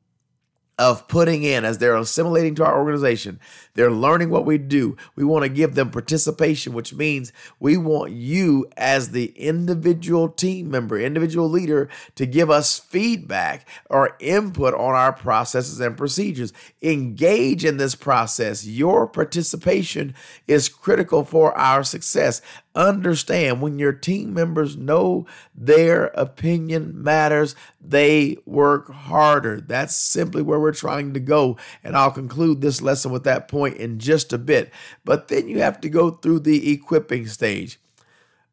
of 0.78 1.08
putting 1.08 1.44
in 1.44 1.64
as 1.64 1.78
they're 1.78 1.96
assimilating 1.96 2.56
to 2.56 2.66
our 2.66 2.78
organization. 2.78 3.40
They're 3.76 3.92
learning 3.92 4.30
what 4.30 4.46
we 4.46 4.58
do. 4.58 4.98
We 5.16 5.24
want 5.24 5.44
to 5.44 5.50
give 5.50 5.76
them 5.76 5.90
participation, 5.90 6.74
which 6.74 6.94
means 6.94 7.32
we 7.60 7.78
want 7.78 8.12
you 8.12 8.68
as 8.76 9.12
the 9.12 9.28
individual 9.36 10.30
team 10.30 10.70
member, 10.70 11.00
individual 11.00 11.50
leader 11.50 11.90
to 12.16 12.26
give 12.26 12.50
us 12.50 12.78
feedback 12.80 13.68
or 13.90 14.18
input 14.20 14.74
on 14.74 14.96
our 14.96 15.14
processes 15.14 15.80
and 15.80 15.98
procedures. 15.98 16.52
Engage 16.82 17.64
in 17.64 17.78
this 17.78 17.96
process. 17.96 18.66
Your 18.66 19.08
participation 19.08 20.14
is 20.48 20.70
critical 20.70 21.24
for 21.24 21.58
our 21.58 21.84
success 21.84 22.42
understand 22.76 23.62
when 23.62 23.80
your 23.80 23.94
team 23.94 24.34
members 24.34 24.76
know 24.76 25.26
their 25.56 26.08
opinion 26.08 27.02
matters, 27.02 27.56
they 27.82 28.38
work 28.46 28.92
harder. 28.92 29.62
That's 29.62 29.96
simply 29.96 30.42
where 30.42 30.60
we're 30.66 30.74
trying 30.74 31.14
to 31.14 31.20
go. 31.20 31.58
And 31.84 31.96
I'll 31.96 32.12
conclude 32.12 32.62
this 32.62 32.82
lesson 32.82 33.12
with 33.12 33.24
that 33.26 33.48
point 33.48 33.78
in 33.78 34.00
just 34.00 34.34
a 34.34 34.40
bit. 34.40 34.72
But 35.04 35.28
then 35.28 35.48
you 35.48 35.60
have 35.60 35.80
to 35.82 35.90
go 35.90 36.10
through 36.10 36.40
the 36.40 36.72
equipping 36.74 37.28
stage. 37.28 37.80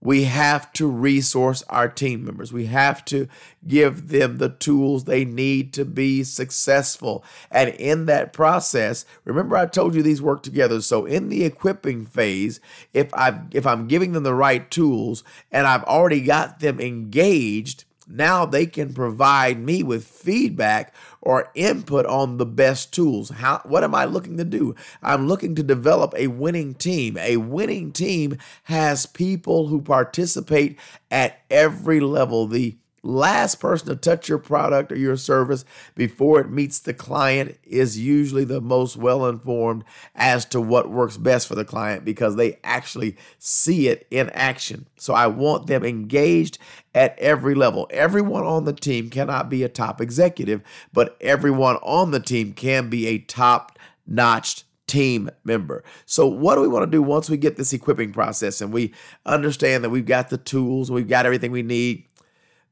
we 0.03 0.25
have 0.25 0.73
to 0.73 0.89
resource 0.89 1.63
our 1.69 1.89
team 1.89 2.25
members. 2.25 2.53
We 2.53 2.67
have 2.67 3.05
to 3.07 3.29
give 3.67 4.09
them 4.09 4.39
the 4.39 4.49
tools 4.49 5.05
they 5.05 5.25
need 5.25 5.73
to 5.75 5.85
be 5.85 6.25
successful. 6.25 7.25
And 7.53 7.71
in 7.71 8.07
that 8.07 8.33
process, 8.33 9.07
remember 9.25 9.57
I 9.57 9.67
told 9.67 9.95
you 9.95 10.03
these 10.03 10.21
work 10.21 10.43
together. 10.43 10.81
So 10.81 11.07
in 11.07 11.29
the 11.29 11.45
equipping 11.45 12.05
phase, 12.05 12.59
if 12.93 13.15
I 13.15 13.43
if 13.53 13.65
I'm 13.65 13.87
giving 13.87 14.11
them 14.11 14.25
the 14.25 14.35
right 14.35 14.69
tools 14.73 15.23
and 15.53 15.69
I've 15.69 15.85
already 15.85 16.21
got 16.21 16.59
them 16.59 16.81
engaged, 16.81 17.85
now 18.13 18.45
they 18.45 18.67
can 18.67 18.93
provide 18.93 19.59
me 19.59 19.83
with 19.83 20.07
feedback 20.07 20.95
or 21.23 21.51
input 21.55 22.05
on 22.07 22.37
the 22.37 22.47
best 22.47 22.93
tools. 22.93 23.31
How 23.31 23.63
what 23.65 23.83
am 23.83 23.95
I 23.95 24.05
looking 24.05 24.37
to 24.37 24.45
do? 24.45 24.75
I'm 25.03 25.29
looking 25.29 25.55
to 25.55 25.63
develop 25.63 26.13
a 26.17 26.27
winning 26.27 26.75
team. 26.75 27.17
A 27.17 27.39
winning 27.39 27.93
team 27.93 28.37
has 28.65 29.07
people 29.07 29.69
who 29.69 29.81
participate 29.81 30.79
at 31.11 31.41
every 31.51 32.01
level. 32.01 32.47
The 32.47 32.77
last 33.03 33.57
person 33.57 33.89
to 33.89 33.97
touch 33.97 34.29
your 34.29 34.39
product 34.39 34.93
or 34.93 34.97
your 34.97 35.17
service 35.17 35.65
before 35.95 36.41
it 36.41 36.51
meets 36.51 36.79
the 36.79 36.95
client 36.95 37.59
is 37.65 37.99
usually 37.99 38.45
the 38.45 38.61
most 38.61 38.97
well 38.97 39.27
informed 39.27 39.85
as 40.15 40.45
to 40.45 40.61
what 40.61 40.91
works 40.91 41.17
best 41.17 41.49
for 41.49 41.55
the 41.55 41.65
client 41.65 42.05
because 42.05 42.37
they 42.37 42.59
actually 42.63 43.17
see 43.39 43.89
it 43.89 44.07
in 44.11 44.31
action. 44.31 44.87
So 44.97 45.15
I 45.15 45.27
want 45.27 45.67
them 45.67 45.85
engaged 45.85 46.59
at 46.95 47.19
every 47.19 47.55
level. 47.55 47.89
Everyone 47.91 48.45
on 48.45 48.65
the 48.65 48.73
team 48.73 49.11
cannot 49.11 49.51
be 49.51 49.63
a 49.63 49.69
top 49.69 50.01
executive, 50.01 50.63
but 50.93 51.17
everyone 51.21 51.77
on 51.77 52.11
the 52.13 52.21
team 52.21 52.53
can 52.53 52.89
be 52.89 53.07
a 53.07 53.19
top 53.19 53.79
notched 54.07 54.65
team 54.87 55.31
member. 55.43 55.83
So, 56.05 56.27
what 56.27 56.57
do 56.57 56.61
we 56.61 56.69
want 56.69 56.85
to 56.85 56.91
do 56.91 57.03
once 57.03 57.31
we 57.31 57.39
get 57.39 57.57
this 57.57 57.73
equipping 57.73 58.13
process 58.13 58.61
and 58.61 58.73
we 58.73 58.93
understand 59.25 59.83
that 59.85 59.91
we've 59.91 60.05
got 60.05 60.29
the 60.29 60.37
tools, 60.37 60.91
we've 60.91 61.09
got 61.09 61.25
everything 61.25 61.51
we 61.51 61.63
need? 61.63 62.05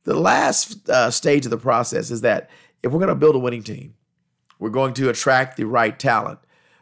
The 0.04 0.18
last 0.18 0.88
uh, 0.88 1.10
stage 1.10 1.44
of 1.44 1.50
the 1.50 1.58
process 1.58 2.10
is 2.10 2.22
that 2.22 2.50
if 2.82 2.90
we're 2.90 2.98
going 2.98 3.08
to 3.08 3.14
build 3.14 3.34
a 3.34 3.40
winning 3.40 3.62
team, 3.62 3.94
we're 4.58 4.70
going 4.70 4.94
to 4.94 5.08
attract 5.08 5.56
the 5.56 5.64
right 5.64 5.98
talent. 5.98 6.38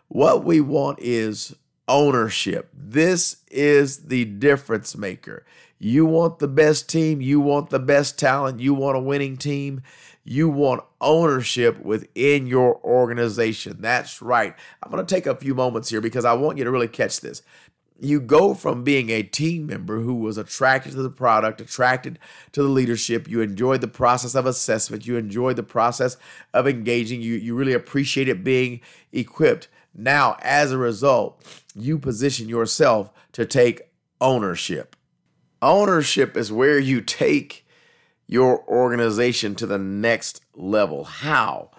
What 0.09 0.45
we 0.45 0.61
want 0.61 0.99
is 1.01 1.55
ownership. 1.87 2.71
This 2.73 3.45
is 3.51 4.07
the 4.07 4.25
difference 4.25 4.97
maker. 4.97 5.45
You 5.79 6.07
want 6.07 6.39
the 6.39 6.49
best 6.49 6.89
team, 6.89 7.21
you 7.21 7.41
want 7.41 7.71
the 7.71 7.79
best 7.79 8.19
talent, 8.19 8.61
you 8.61 8.75
want 8.75 8.97
a 8.97 9.01
winning 9.01 9.37
team, 9.37 9.83
you 10.25 10.49
want 10.49 10.83
ownership 11.01 11.81
within 11.81 12.47
your 12.47 12.81
organization. 12.85 13.77
That's 13.81 14.21
right. 14.21 14.55
I'm 14.83 14.91
going 14.91 15.05
to 15.05 15.15
take 15.15 15.27
a 15.27 15.37
few 15.37 15.55
moments 15.55 15.89
here 15.89 16.01
because 16.01 16.25
I 16.25 16.35
want 16.35 16.59
you 16.59 16.65
to 16.65 16.71
really 16.71 16.89
catch 16.89 17.21
this 17.21 17.43
you 18.01 18.21
go 18.21 18.55
from 18.55 18.85
being 18.85 19.11
a 19.11 19.23
team 19.23 19.67
member 19.67 20.01
who 20.01 20.15
was 20.15 20.39
attracted 20.39 20.93
to 20.93 21.03
the 21.03 21.11
product, 21.11 21.61
attracted 21.61 22.19
to 22.53 22.63
the 22.63 22.69
leadership, 22.69 23.29
you 23.29 23.41
enjoyed 23.41 23.81
the 23.81 23.89
process 23.89 24.35
of 24.35 24.47
assessment, 24.47 25.07
you 25.07 25.17
enjoyed 25.17 25.57
the 25.57 25.63
process 25.63 26.17
of 26.55 26.69
engaging, 26.69 27.21
you, 27.21 27.35
you 27.35 27.55
really 27.55 27.73
appreciated 27.73 28.45
being 28.45 28.81
equipped. 29.13 29.69
Now, 29.95 30.37
as 30.43 30.71
a 30.71 30.79
result, 30.79 31.45
you 31.75 31.99
position 31.99 32.49
yourself 32.49 33.11
to 33.33 33.45
take 33.45 33.83
ownership. 34.21 34.95
Ownership 35.61 36.37
is 36.37 36.53
where 36.53 36.79
you 36.79 37.01
take 37.01 37.67
your 38.29 38.63
organization 38.69 39.57
to 39.57 39.67
the 39.67 39.79
next 39.79 40.41
level. 40.55 41.05
How? 41.05 41.71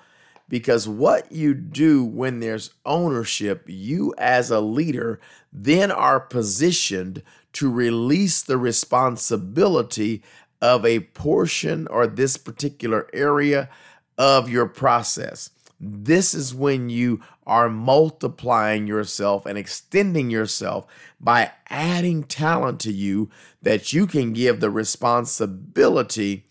Because 0.49 0.87
what 0.87 1.31
you 1.31 1.53
do 1.53 2.03
when 2.03 2.39
there's 2.39 2.73
ownership, 2.85 3.63
you 3.67 4.13
as 4.17 4.51
a 4.51 4.59
leader 4.59 5.19
then 5.53 5.91
are 5.91 6.19
positioned 6.19 7.23
to 7.53 7.71
release 7.71 8.41
the 8.41 8.57
responsibility 8.57 10.21
of 10.61 10.85
a 10.85 10.99
portion 10.99 11.87
or 11.87 12.05
this 12.05 12.35
particular 12.35 13.07
area 13.13 13.69
of 14.17 14.49
your 14.49 14.65
process. 14.65 15.51
This 15.79 16.33
is 16.33 16.53
when 16.53 16.89
you 16.89 17.21
are 17.47 17.69
multiplying 17.69 18.85
yourself 18.85 19.45
and 19.45 19.57
extending 19.57 20.29
yourself 20.29 20.85
by 21.21 21.51
adding 21.69 22.23
talent 22.23 22.81
to 22.81 22.91
you 22.91 23.29
that 23.61 23.93
you 23.93 24.05
can 24.05 24.33
give 24.33 24.59
the 24.59 24.69
responsibility 24.69 26.45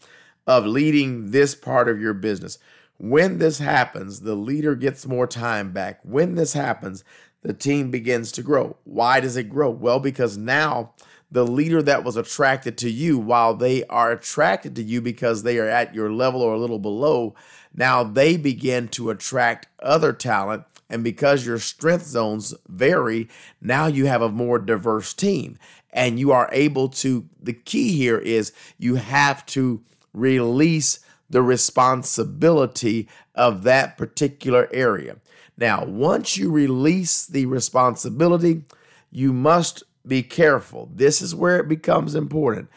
of 0.47 0.65
leading 0.65 1.31
this 1.31 1.55
part 1.55 1.89
of 1.91 2.01
your 2.01 2.15
business. 2.15 2.59
When 2.99 3.39
this 3.39 3.59
happens, 3.59 4.21
the 4.21 4.35
leader 4.35 4.75
gets 4.75 5.07
more 5.07 5.27
time 5.27 5.73
back. 5.73 6.01
When 6.03 6.35
this 6.35 6.53
happens, 6.53 7.05
the 7.43 7.53
team 7.53 7.91
begins 7.91 8.33
to 8.33 8.43
grow. 8.43 8.77
Why 8.85 9.21
does 9.21 9.37
it 9.37 9.49
grow? 9.49 9.71
Well, 9.71 10.01
because 10.01 10.37
now 10.37 10.95
the 11.31 11.47
leader 11.47 11.81
that 11.83 12.03
was 12.03 12.17
attracted 12.17 12.77
to 12.79 12.91
you, 12.91 13.19
while 13.19 13.55
they 13.55 13.85
are 13.85 14.11
attracted 14.11 14.75
to 14.77 14.83
you 14.83 15.01
because 15.01 15.43
they 15.43 15.59
are 15.59 15.69
at 15.69 15.95
your 15.95 16.11
level 16.11 16.43
or 16.43 16.55
a 16.55 16.59
little 16.59 16.81
below, 16.81 17.35
now 17.73 18.03
they 18.03 18.37
begin 18.37 18.89
to 18.89 19.11
attract 19.11 19.69
other 19.81 20.13
talent. 20.13 20.65
And 20.91 21.05
because 21.05 21.47
your 21.47 21.59
strength 21.59 22.07
zones 22.07 22.55
vary, 22.67 23.29
now 23.61 23.87
you 23.87 24.07
have 24.07 24.23
a 24.23 24.31
more 24.31 24.59
diverse 24.59 25.13
team. 25.13 25.59
And 25.93 26.19
you 26.19 26.33
are 26.33 26.49
able 26.51 26.89
to, 26.89 27.29
the 27.41 27.53
key 27.53 27.97
here 27.97 28.19
is 28.19 28.53
you 28.79 28.97
have 28.97 29.47
to 29.47 29.83
release 30.13 31.01
the 31.31 31.43
responsibility 31.43 33.09
of 33.35 33.63
that 33.65 33.99
particular 33.99 34.69
area. 34.73 35.17
Now, 35.57 35.85
once 35.85 36.37
you 36.37 36.51
release 36.51 37.27
the 37.27 37.47
responsibility, 37.47 38.63
you 39.11 39.33
must 39.33 39.83
be 40.07 40.23
careful. 40.23 40.89
This 40.95 41.21
is 41.21 41.35
where 41.35 41.59
it 41.59 41.69
becomes 41.69 42.15
important. 42.15 42.69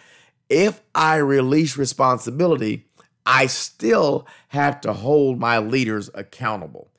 If 0.50 0.82
I 0.94 1.18
release 1.18 1.78
responsibility, 1.78 2.88
I 3.26 3.46
still 3.46 4.28
have 4.50 4.82
to 4.82 4.94
hold 4.94 5.40
my 5.40 5.60
leaders 5.60 6.10
accountable. 6.14 6.90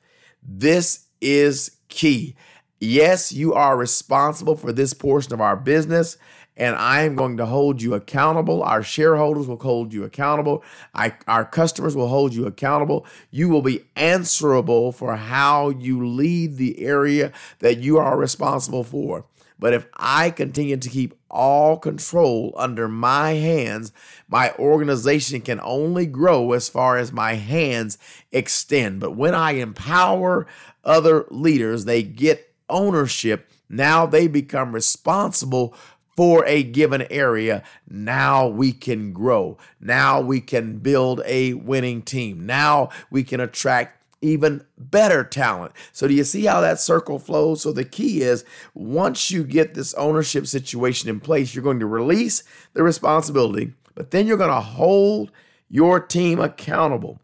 This 0.41 1.07
is 1.21 1.77
key. 1.89 2.35
Yes, 2.79 3.31
you 3.31 3.53
are 3.53 3.77
responsible 3.77 4.55
for 4.55 4.71
this 4.71 4.93
portion 4.93 5.33
of 5.33 5.41
our 5.41 5.55
business 5.55 6.17
and 6.55 6.75
I 6.75 7.01
am 7.01 7.15
going 7.15 7.37
to 7.37 7.45
hold 7.45 7.81
you 7.81 7.93
accountable. 7.93 8.61
Our 8.63 8.83
shareholders 8.83 9.47
will 9.47 9.59
hold 9.59 9.93
you 9.93 10.03
accountable. 10.03 10.63
I, 10.93 11.13
our 11.27 11.45
customers 11.45 11.95
will 11.95 12.09
hold 12.09 12.33
you 12.33 12.45
accountable. 12.45 13.05
You 13.31 13.49
will 13.49 13.61
be 13.61 13.85
answerable 13.95 14.91
for 14.91 15.15
how 15.15 15.69
you 15.69 16.05
lead 16.07 16.57
the 16.57 16.83
area 16.83 17.31
that 17.59 17.79
you 17.79 17.97
are 17.97 18.17
responsible 18.17 18.83
for. 18.83 19.25
But 19.59 19.73
if 19.73 19.85
I 19.95 20.29
continue 20.29 20.77
to 20.77 20.89
keep 20.89 21.15
all 21.31 21.77
control 21.77 22.53
under 22.57 22.87
my 22.87 23.31
hands, 23.31 23.93
my 24.27 24.53
organization 24.55 25.41
can 25.41 25.59
only 25.63 26.05
grow 26.05 26.51
as 26.51 26.67
far 26.69 26.97
as 26.97 27.13
my 27.13 27.35
hands 27.35 27.97
extend. 28.31 28.99
But 28.99 29.15
when 29.15 29.33
I 29.33 29.53
empower 29.53 30.47
other 30.83 31.25
leaders, 31.29 31.85
they 31.85 32.03
get 32.03 32.53
ownership. 32.69 33.49
Now 33.69 34.05
they 34.05 34.27
become 34.27 34.73
responsible 34.75 35.73
for 36.15 36.45
a 36.45 36.63
given 36.63 37.05
area, 37.09 37.63
now 37.89 38.47
we 38.47 38.71
can 38.71 39.13
grow. 39.13 39.57
Now 39.79 40.21
we 40.21 40.41
can 40.41 40.77
build 40.77 41.21
a 41.25 41.53
winning 41.53 42.01
team. 42.01 42.45
Now 42.45 42.89
we 43.09 43.23
can 43.23 43.39
attract 43.39 43.99
even 44.21 44.63
better 44.77 45.23
talent. 45.23 45.73
So, 45.91 46.07
do 46.07 46.13
you 46.13 46.23
see 46.23 46.45
how 46.45 46.61
that 46.61 46.79
circle 46.79 47.19
flows? 47.19 47.61
So, 47.61 47.71
the 47.71 47.83
key 47.83 48.21
is 48.21 48.45
once 48.73 49.29
you 49.31 49.43
get 49.43 49.73
this 49.73 49.93
ownership 49.95 50.47
situation 50.47 51.09
in 51.09 51.19
place, 51.19 51.53
you're 51.53 51.63
going 51.63 51.81
to 51.81 51.85
release 51.85 52.43
the 52.73 52.83
responsibility, 52.83 53.73
but 53.95 54.11
then 54.11 54.25
you're 54.25 54.37
going 54.37 54.49
to 54.49 54.61
hold 54.61 55.31
your 55.69 55.99
team 55.99 56.39
accountable. 56.39 57.19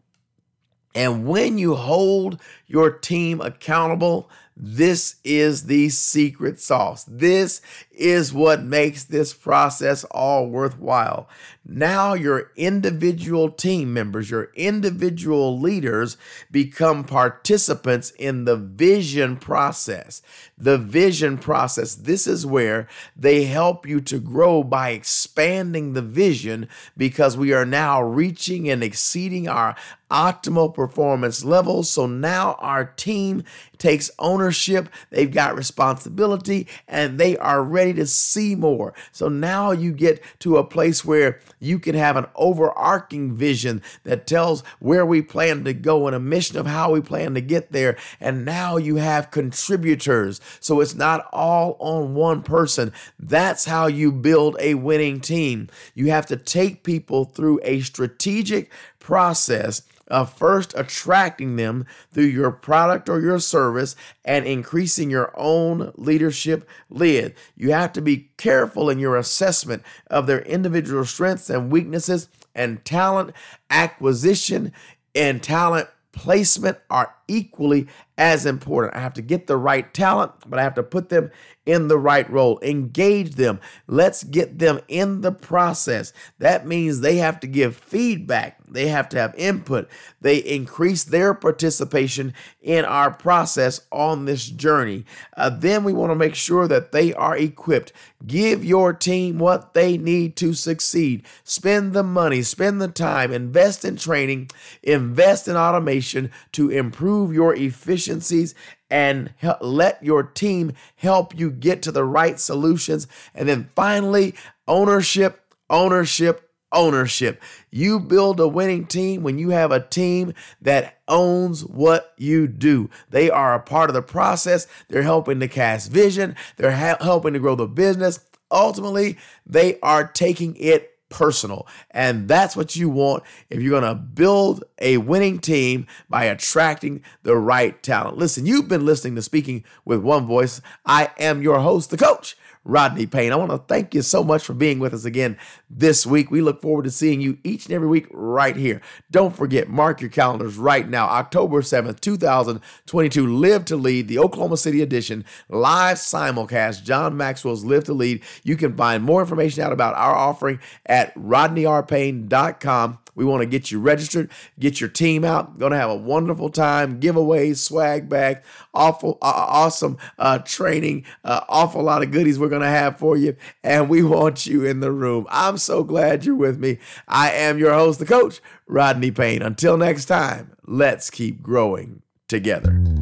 And 0.94 1.26
when 1.26 1.56
you 1.56 1.76
hold 1.76 2.40
your 2.66 2.90
team 2.90 3.40
accountable, 3.40 4.28
this 4.62 5.16
is 5.24 5.64
the 5.64 5.88
secret 5.88 6.60
sauce. 6.60 7.04
This 7.04 7.62
is 7.90 8.30
what 8.30 8.62
makes 8.62 9.04
this 9.04 9.32
process 9.32 10.04
all 10.04 10.48
worthwhile. 10.48 11.30
Now, 11.64 12.12
your 12.12 12.50
individual 12.56 13.50
team 13.50 13.94
members, 13.94 14.30
your 14.30 14.50
individual 14.54 15.58
leaders 15.58 16.18
become 16.50 17.04
participants 17.04 18.10
in 18.10 18.44
the 18.44 18.56
vision 18.56 19.36
process. 19.38 20.20
The 20.58 20.76
vision 20.76 21.38
process, 21.38 21.94
this 21.94 22.26
is 22.26 22.44
where 22.44 22.86
they 23.16 23.44
help 23.44 23.86
you 23.86 24.02
to 24.02 24.18
grow 24.18 24.62
by 24.62 24.90
expanding 24.90 25.94
the 25.94 26.02
vision 26.02 26.68
because 26.98 27.34
we 27.34 27.54
are 27.54 27.66
now 27.66 28.02
reaching 28.02 28.68
and 28.68 28.82
exceeding 28.82 29.48
our 29.48 29.74
optimal 30.10 30.74
performance 30.74 31.44
levels. 31.44 31.90
So 31.90 32.06
now 32.06 32.54
our 32.58 32.84
team 32.84 33.44
takes 33.78 34.10
ownership 34.18 34.88
they've 35.10 35.32
got 35.32 35.56
responsibility, 35.56 36.68
and 36.86 37.18
they 37.18 37.36
are 37.38 37.62
ready 37.62 37.94
to 37.94 38.06
see 38.06 38.54
more. 38.54 38.94
So 39.10 39.28
now 39.28 39.70
you 39.70 39.92
get 39.92 40.22
to 40.40 40.58
a 40.58 40.64
place 40.64 41.04
where 41.04 41.40
you 41.58 41.78
can 41.78 41.94
have 41.94 42.16
an 42.16 42.26
overarching 42.34 43.34
vision 43.34 43.82
that 44.04 44.26
tells 44.26 44.62
where 44.78 45.06
we 45.06 45.22
plan 45.22 45.64
to 45.64 45.72
go 45.72 46.06
and 46.06 46.14
a 46.14 46.20
mission 46.20 46.58
of 46.58 46.66
how 46.66 46.92
we 46.92 47.00
plan 47.00 47.34
to 47.34 47.40
get 47.40 47.72
there. 47.72 47.96
And 48.20 48.44
now 48.44 48.76
you 48.76 48.96
have 48.96 49.30
contributors. 49.30 50.40
So 50.60 50.80
it's 50.80 50.94
not 50.94 51.28
all 51.32 51.76
on 51.80 52.14
one 52.14 52.42
person. 52.42 52.92
That's 53.18 53.64
how 53.64 53.86
you 53.86 54.12
build 54.12 54.56
a 54.60 54.74
winning 54.74 55.20
team. 55.20 55.68
You 55.94 56.10
have 56.10 56.26
to 56.26 56.36
take 56.36 56.84
people 56.84 57.24
through 57.24 57.60
a 57.62 57.80
strategic 57.80 58.70
process 59.00 59.82
of 60.10 60.32
first 60.32 60.74
attracting 60.76 61.56
them 61.56 61.86
through 62.12 62.24
your 62.24 62.50
product 62.50 63.08
or 63.08 63.20
your 63.20 63.38
service 63.38 63.94
and 64.24 64.44
increasing 64.44 65.08
your 65.08 65.32
own 65.36 65.92
leadership 65.96 66.68
lid. 66.90 67.34
You 67.56 67.72
have 67.72 67.92
to 67.94 68.02
be 68.02 68.30
careful 68.36 68.90
in 68.90 68.98
your 68.98 69.16
assessment 69.16 69.82
of 70.08 70.26
their 70.26 70.42
individual 70.42 71.04
strengths 71.04 71.48
and 71.48 71.70
weaknesses 71.70 72.28
and 72.54 72.84
talent 72.84 73.32
acquisition 73.70 74.72
and 75.14 75.42
talent 75.42 75.88
placement 76.12 76.78
are 76.90 77.14
equally 77.30 77.86
as 78.18 78.44
important. 78.44 78.94
I 78.94 79.00
have 79.00 79.14
to 79.14 79.22
get 79.22 79.46
the 79.46 79.56
right 79.56 79.92
talent, 79.94 80.32
but 80.46 80.58
I 80.58 80.62
have 80.62 80.74
to 80.74 80.82
put 80.82 81.08
them 81.08 81.30
in 81.64 81.88
the 81.88 81.98
right 81.98 82.28
role. 82.30 82.58
Engage 82.62 83.36
them. 83.36 83.60
Let's 83.86 84.24
get 84.24 84.58
them 84.58 84.80
in 84.88 85.20
the 85.20 85.32
process. 85.32 86.12
That 86.38 86.66
means 86.66 87.00
they 87.00 87.16
have 87.16 87.38
to 87.40 87.46
give 87.46 87.76
feedback, 87.76 88.58
they 88.68 88.88
have 88.88 89.08
to 89.10 89.18
have 89.18 89.34
input. 89.36 89.88
They 90.20 90.38
increase 90.38 91.04
their 91.04 91.34
participation 91.34 92.34
in 92.60 92.84
our 92.84 93.10
process 93.10 93.80
on 93.90 94.24
this 94.24 94.46
journey. 94.46 95.04
Uh, 95.36 95.50
then 95.50 95.84
we 95.84 95.92
want 95.92 96.10
to 96.10 96.16
make 96.16 96.34
sure 96.34 96.68
that 96.68 96.92
they 96.92 97.14
are 97.14 97.36
equipped. 97.36 97.92
Give 98.26 98.64
your 98.64 98.92
team 98.92 99.38
what 99.38 99.72
they 99.74 99.96
need 99.96 100.36
to 100.36 100.52
succeed. 100.52 101.24
Spend 101.42 101.94
the 101.94 102.02
money, 102.02 102.42
spend 102.42 102.80
the 102.80 102.88
time, 102.88 103.32
invest 103.32 103.84
in 103.84 103.96
training, 103.96 104.50
invest 104.82 105.48
in 105.48 105.56
automation 105.56 106.30
to 106.52 106.70
improve 106.70 107.19
your 107.28 107.54
efficiencies 107.54 108.54
and 108.90 109.32
let 109.60 110.02
your 110.02 110.22
team 110.22 110.72
help 110.96 111.38
you 111.38 111.50
get 111.50 111.82
to 111.82 111.92
the 111.92 112.04
right 112.04 112.40
solutions. 112.40 113.06
And 113.34 113.48
then 113.48 113.70
finally, 113.74 114.34
ownership, 114.66 115.54
ownership, 115.68 116.50
ownership. 116.72 117.42
You 117.70 118.00
build 118.00 118.40
a 118.40 118.48
winning 118.48 118.86
team 118.86 119.22
when 119.22 119.38
you 119.38 119.50
have 119.50 119.72
a 119.72 119.80
team 119.80 120.34
that 120.60 120.98
owns 121.08 121.64
what 121.64 122.14
you 122.16 122.46
do. 122.46 122.90
They 123.10 123.30
are 123.30 123.54
a 123.54 123.60
part 123.60 123.90
of 123.90 123.94
the 123.94 124.02
process. 124.02 124.66
They're 124.88 125.02
helping 125.02 125.40
to 125.40 125.48
cast 125.48 125.90
vision, 125.90 126.36
they're 126.56 126.76
ha- 126.76 126.98
helping 127.00 127.32
to 127.34 127.38
grow 127.38 127.54
the 127.54 127.66
business. 127.66 128.20
Ultimately, 128.52 129.16
they 129.46 129.78
are 129.80 130.06
taking 130.06 130.56
it 130.56 130.90
personal. 131.10 131.66
And 131.90 132.26
that's 132.26 132.56
what 132.56 132.74
you 132.76 132.88
want 132.88 133.24
if 133.50 133.60
you're 133.60 133.78
going 133.78 133.94
to 133.94 134.00
build 134.00 134.64
a 134.78 134.96
winning 134.96 135.38
team 135.38 135.86
by 136.08 136.24
attracting 136.24 137.02
the 137.22 137.36
right 137.36 137.80
talent. 137.82 138.16
Listen, 138.16 138.46
you've 138.46 138.68
been 138.68 138.86
listening 138.86 139.16
to 139.16 139.22
Speaking 139.22 139.64
with 139.84 140.00
One 140.00 140.26
Voice. 140.26 140.62
I 140.86 141.10
am 141.18 141.42
your 141.42 141.60
host, 141.60 141.90
the 141.90 141.98
coach. 141.98 142.36
Rodney 142.64 143.06
Payne. 143.06 143.32
I 143.32 143.36
want 143.36 143.50
to 143.50 143.58
thank 143.58 143.94
you 143.94 144.02
so 144.02 144.22
much 144.22 144.44
for 144.44 144.54
being 144.54 144.78
with 144.78 144.94
us 144.94 145.04
again 145.04 145.36
this 145.68 146.06
week. 146.06 146.30
We 146.30 146.40
look 146.40 146.60
forward 146.62 146.84
to 146.84 146.90
seeing 146.90 147.20
you 147.20 147.38
each 147.42 147.66
and 147.66 147.74
every 147.74 147.88
week 147.88 148.06
right 148.12 148.54
here. 148.54 148.80
Don't 149.10 149.34
forget, 149.34 149.68
mark 149.68 150.00
your 150.00 150.10
calendars 150.10 150.56
right 150.56 150.88
now. 150.88 151.06
October 151.06 151.62
7th, 151.62 152.00
2022, 152.00 153.26
Live 153.26 153.64
to 153.66 153.76
Lead, 153.76 154.08
the 154.08 154.18
Oklahoma 154.18 154.56
City 154.56 154.82
edition, 154.82 155.24
live 155.48 155.96
simulcast, 155.96 156.84
John 156.84 157.16
Maxwell's 157.16 157.64
Live 157.64 157.84
to 157.84 157.92
Lead. 157.92 158.22
You 158.44 158.56
can 158.56 158.76
find 158.76 159.02
more 159.02 159.20
information 159.20 159.62
out 159.62 159.72
about 159.72 159.94
our 159.94 160.14
offering 160.14 160.60
at 160.86 161.14
rodneyrpayne.com. 161.16 162.98
We 163.14 163.24
want 163.24 163.42
to 163.42 163.46
get 163.46 163.70
you 163.70 163.80
registered, 163.80 164.30
get 164.58 164.80
your 164.80 164.90
team 164.90 165.24
out. 165.24 165.58
Going 165.58 165.72
to 165.72 165.78
have 165.78 165.90
a 165.90 165.96
wonderful 165.96 166.48
time, 166.48 167.00
giveaways, 167.00 167.58
swag 167.58 168.08
bag, 168.08 168.42
awful, 168.74 169.18
uh, 169.22 169.46
awesome 169.48 169.98
uh, 170.18 170.38
training, 170.38 171.04
uh, 171.24 171.40
awful 171.48 171.82
lot 171.82 172.02
of 172.02 172.10
goodies 172.10 172.38
we're 172.38 172.48
going 172.48 172.62
to 172.62 172.68
have 172.68 172.98
for 172.98 173.16
you. 173.16 173.36
And 173.62 173.88
we 173.88 174.02
want 174.02 174.46
you 174.46 174.64
in 174.64 174.80
the 174.80 174.92
room. 174.92 175.26
I'm 175.30 175.58
so 175.58 175.84
glad 175.84 176.24
you're 176.24 176.34
with 176.34 176.58
me. 176.58 176.78
I 177.08 177.32
am 177.32 177.58
your 177.58 177.72
host, 177.72 177.98
the 177.98 178.06
coach, 178.06 178.40
Rodney 178.66 179.10
Payne. 179.10 179.42
Until 179.42 179.76
next 179.76 180.06
time, 180.06 180.56
let's 180.66 181.10
keep 181.10 181.42
growing 181.42 182.02
together. 182.28 182.99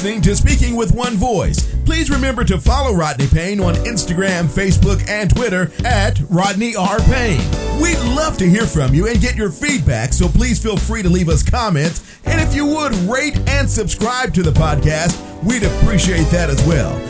Listening 0.00 0.22
to 0.22 0.34
Speaking 0.34 0.76
with 0.76 0.94
One 0.94 1.16
Voice. 1.16 1.74
Please 1.84 2.08
remember 2.08 2.42
to 2.44 2.56
follow 2.56 2.94
Rodney 2.94 3.26
Payne 3.26 3.60
on 3.60 3.74
Instagram, 3.84 4.46
Facebook, 4.46 5.06
and 5.10 5.28
Twitter 5.28 5.70
at 5.84 6.18
Rodney 6.30 6.74
R. 6.74 7.00
Payne. 7.00 7.46
We'd 7.82 7.98
love 8.16 8.38
to 8.38 8.48
hear 8.48 8.64
from 8.66 8.94
you 8.94 9.08
and 9.08 9.20
get 9.20 9.36
your 9.36 9.50
feedback, 9.50 10.14
so 10.14 10.26
please 10.26 10.58
feel 10.58 10.78
free 10.78 11.02
to 11.02 11.10
leave 11.10 11.28
us 11.28 11.42
comments. 11.42 12.18
And 12.24 12.40
if 12.40 12.54
you 12.54 12.64
would 12.64 12.94
rate 13.12 13.38
and 13.46 13.68
subscribe 13.68 14.32
to 14.32 14.42
the 14.42 14.52
podcast, 14.52 15.20
we'd 15.44 15.64
appreciate 15.64 16.28
that 16.30 16.48
as 16.48 16.66
well. 16.66 17.09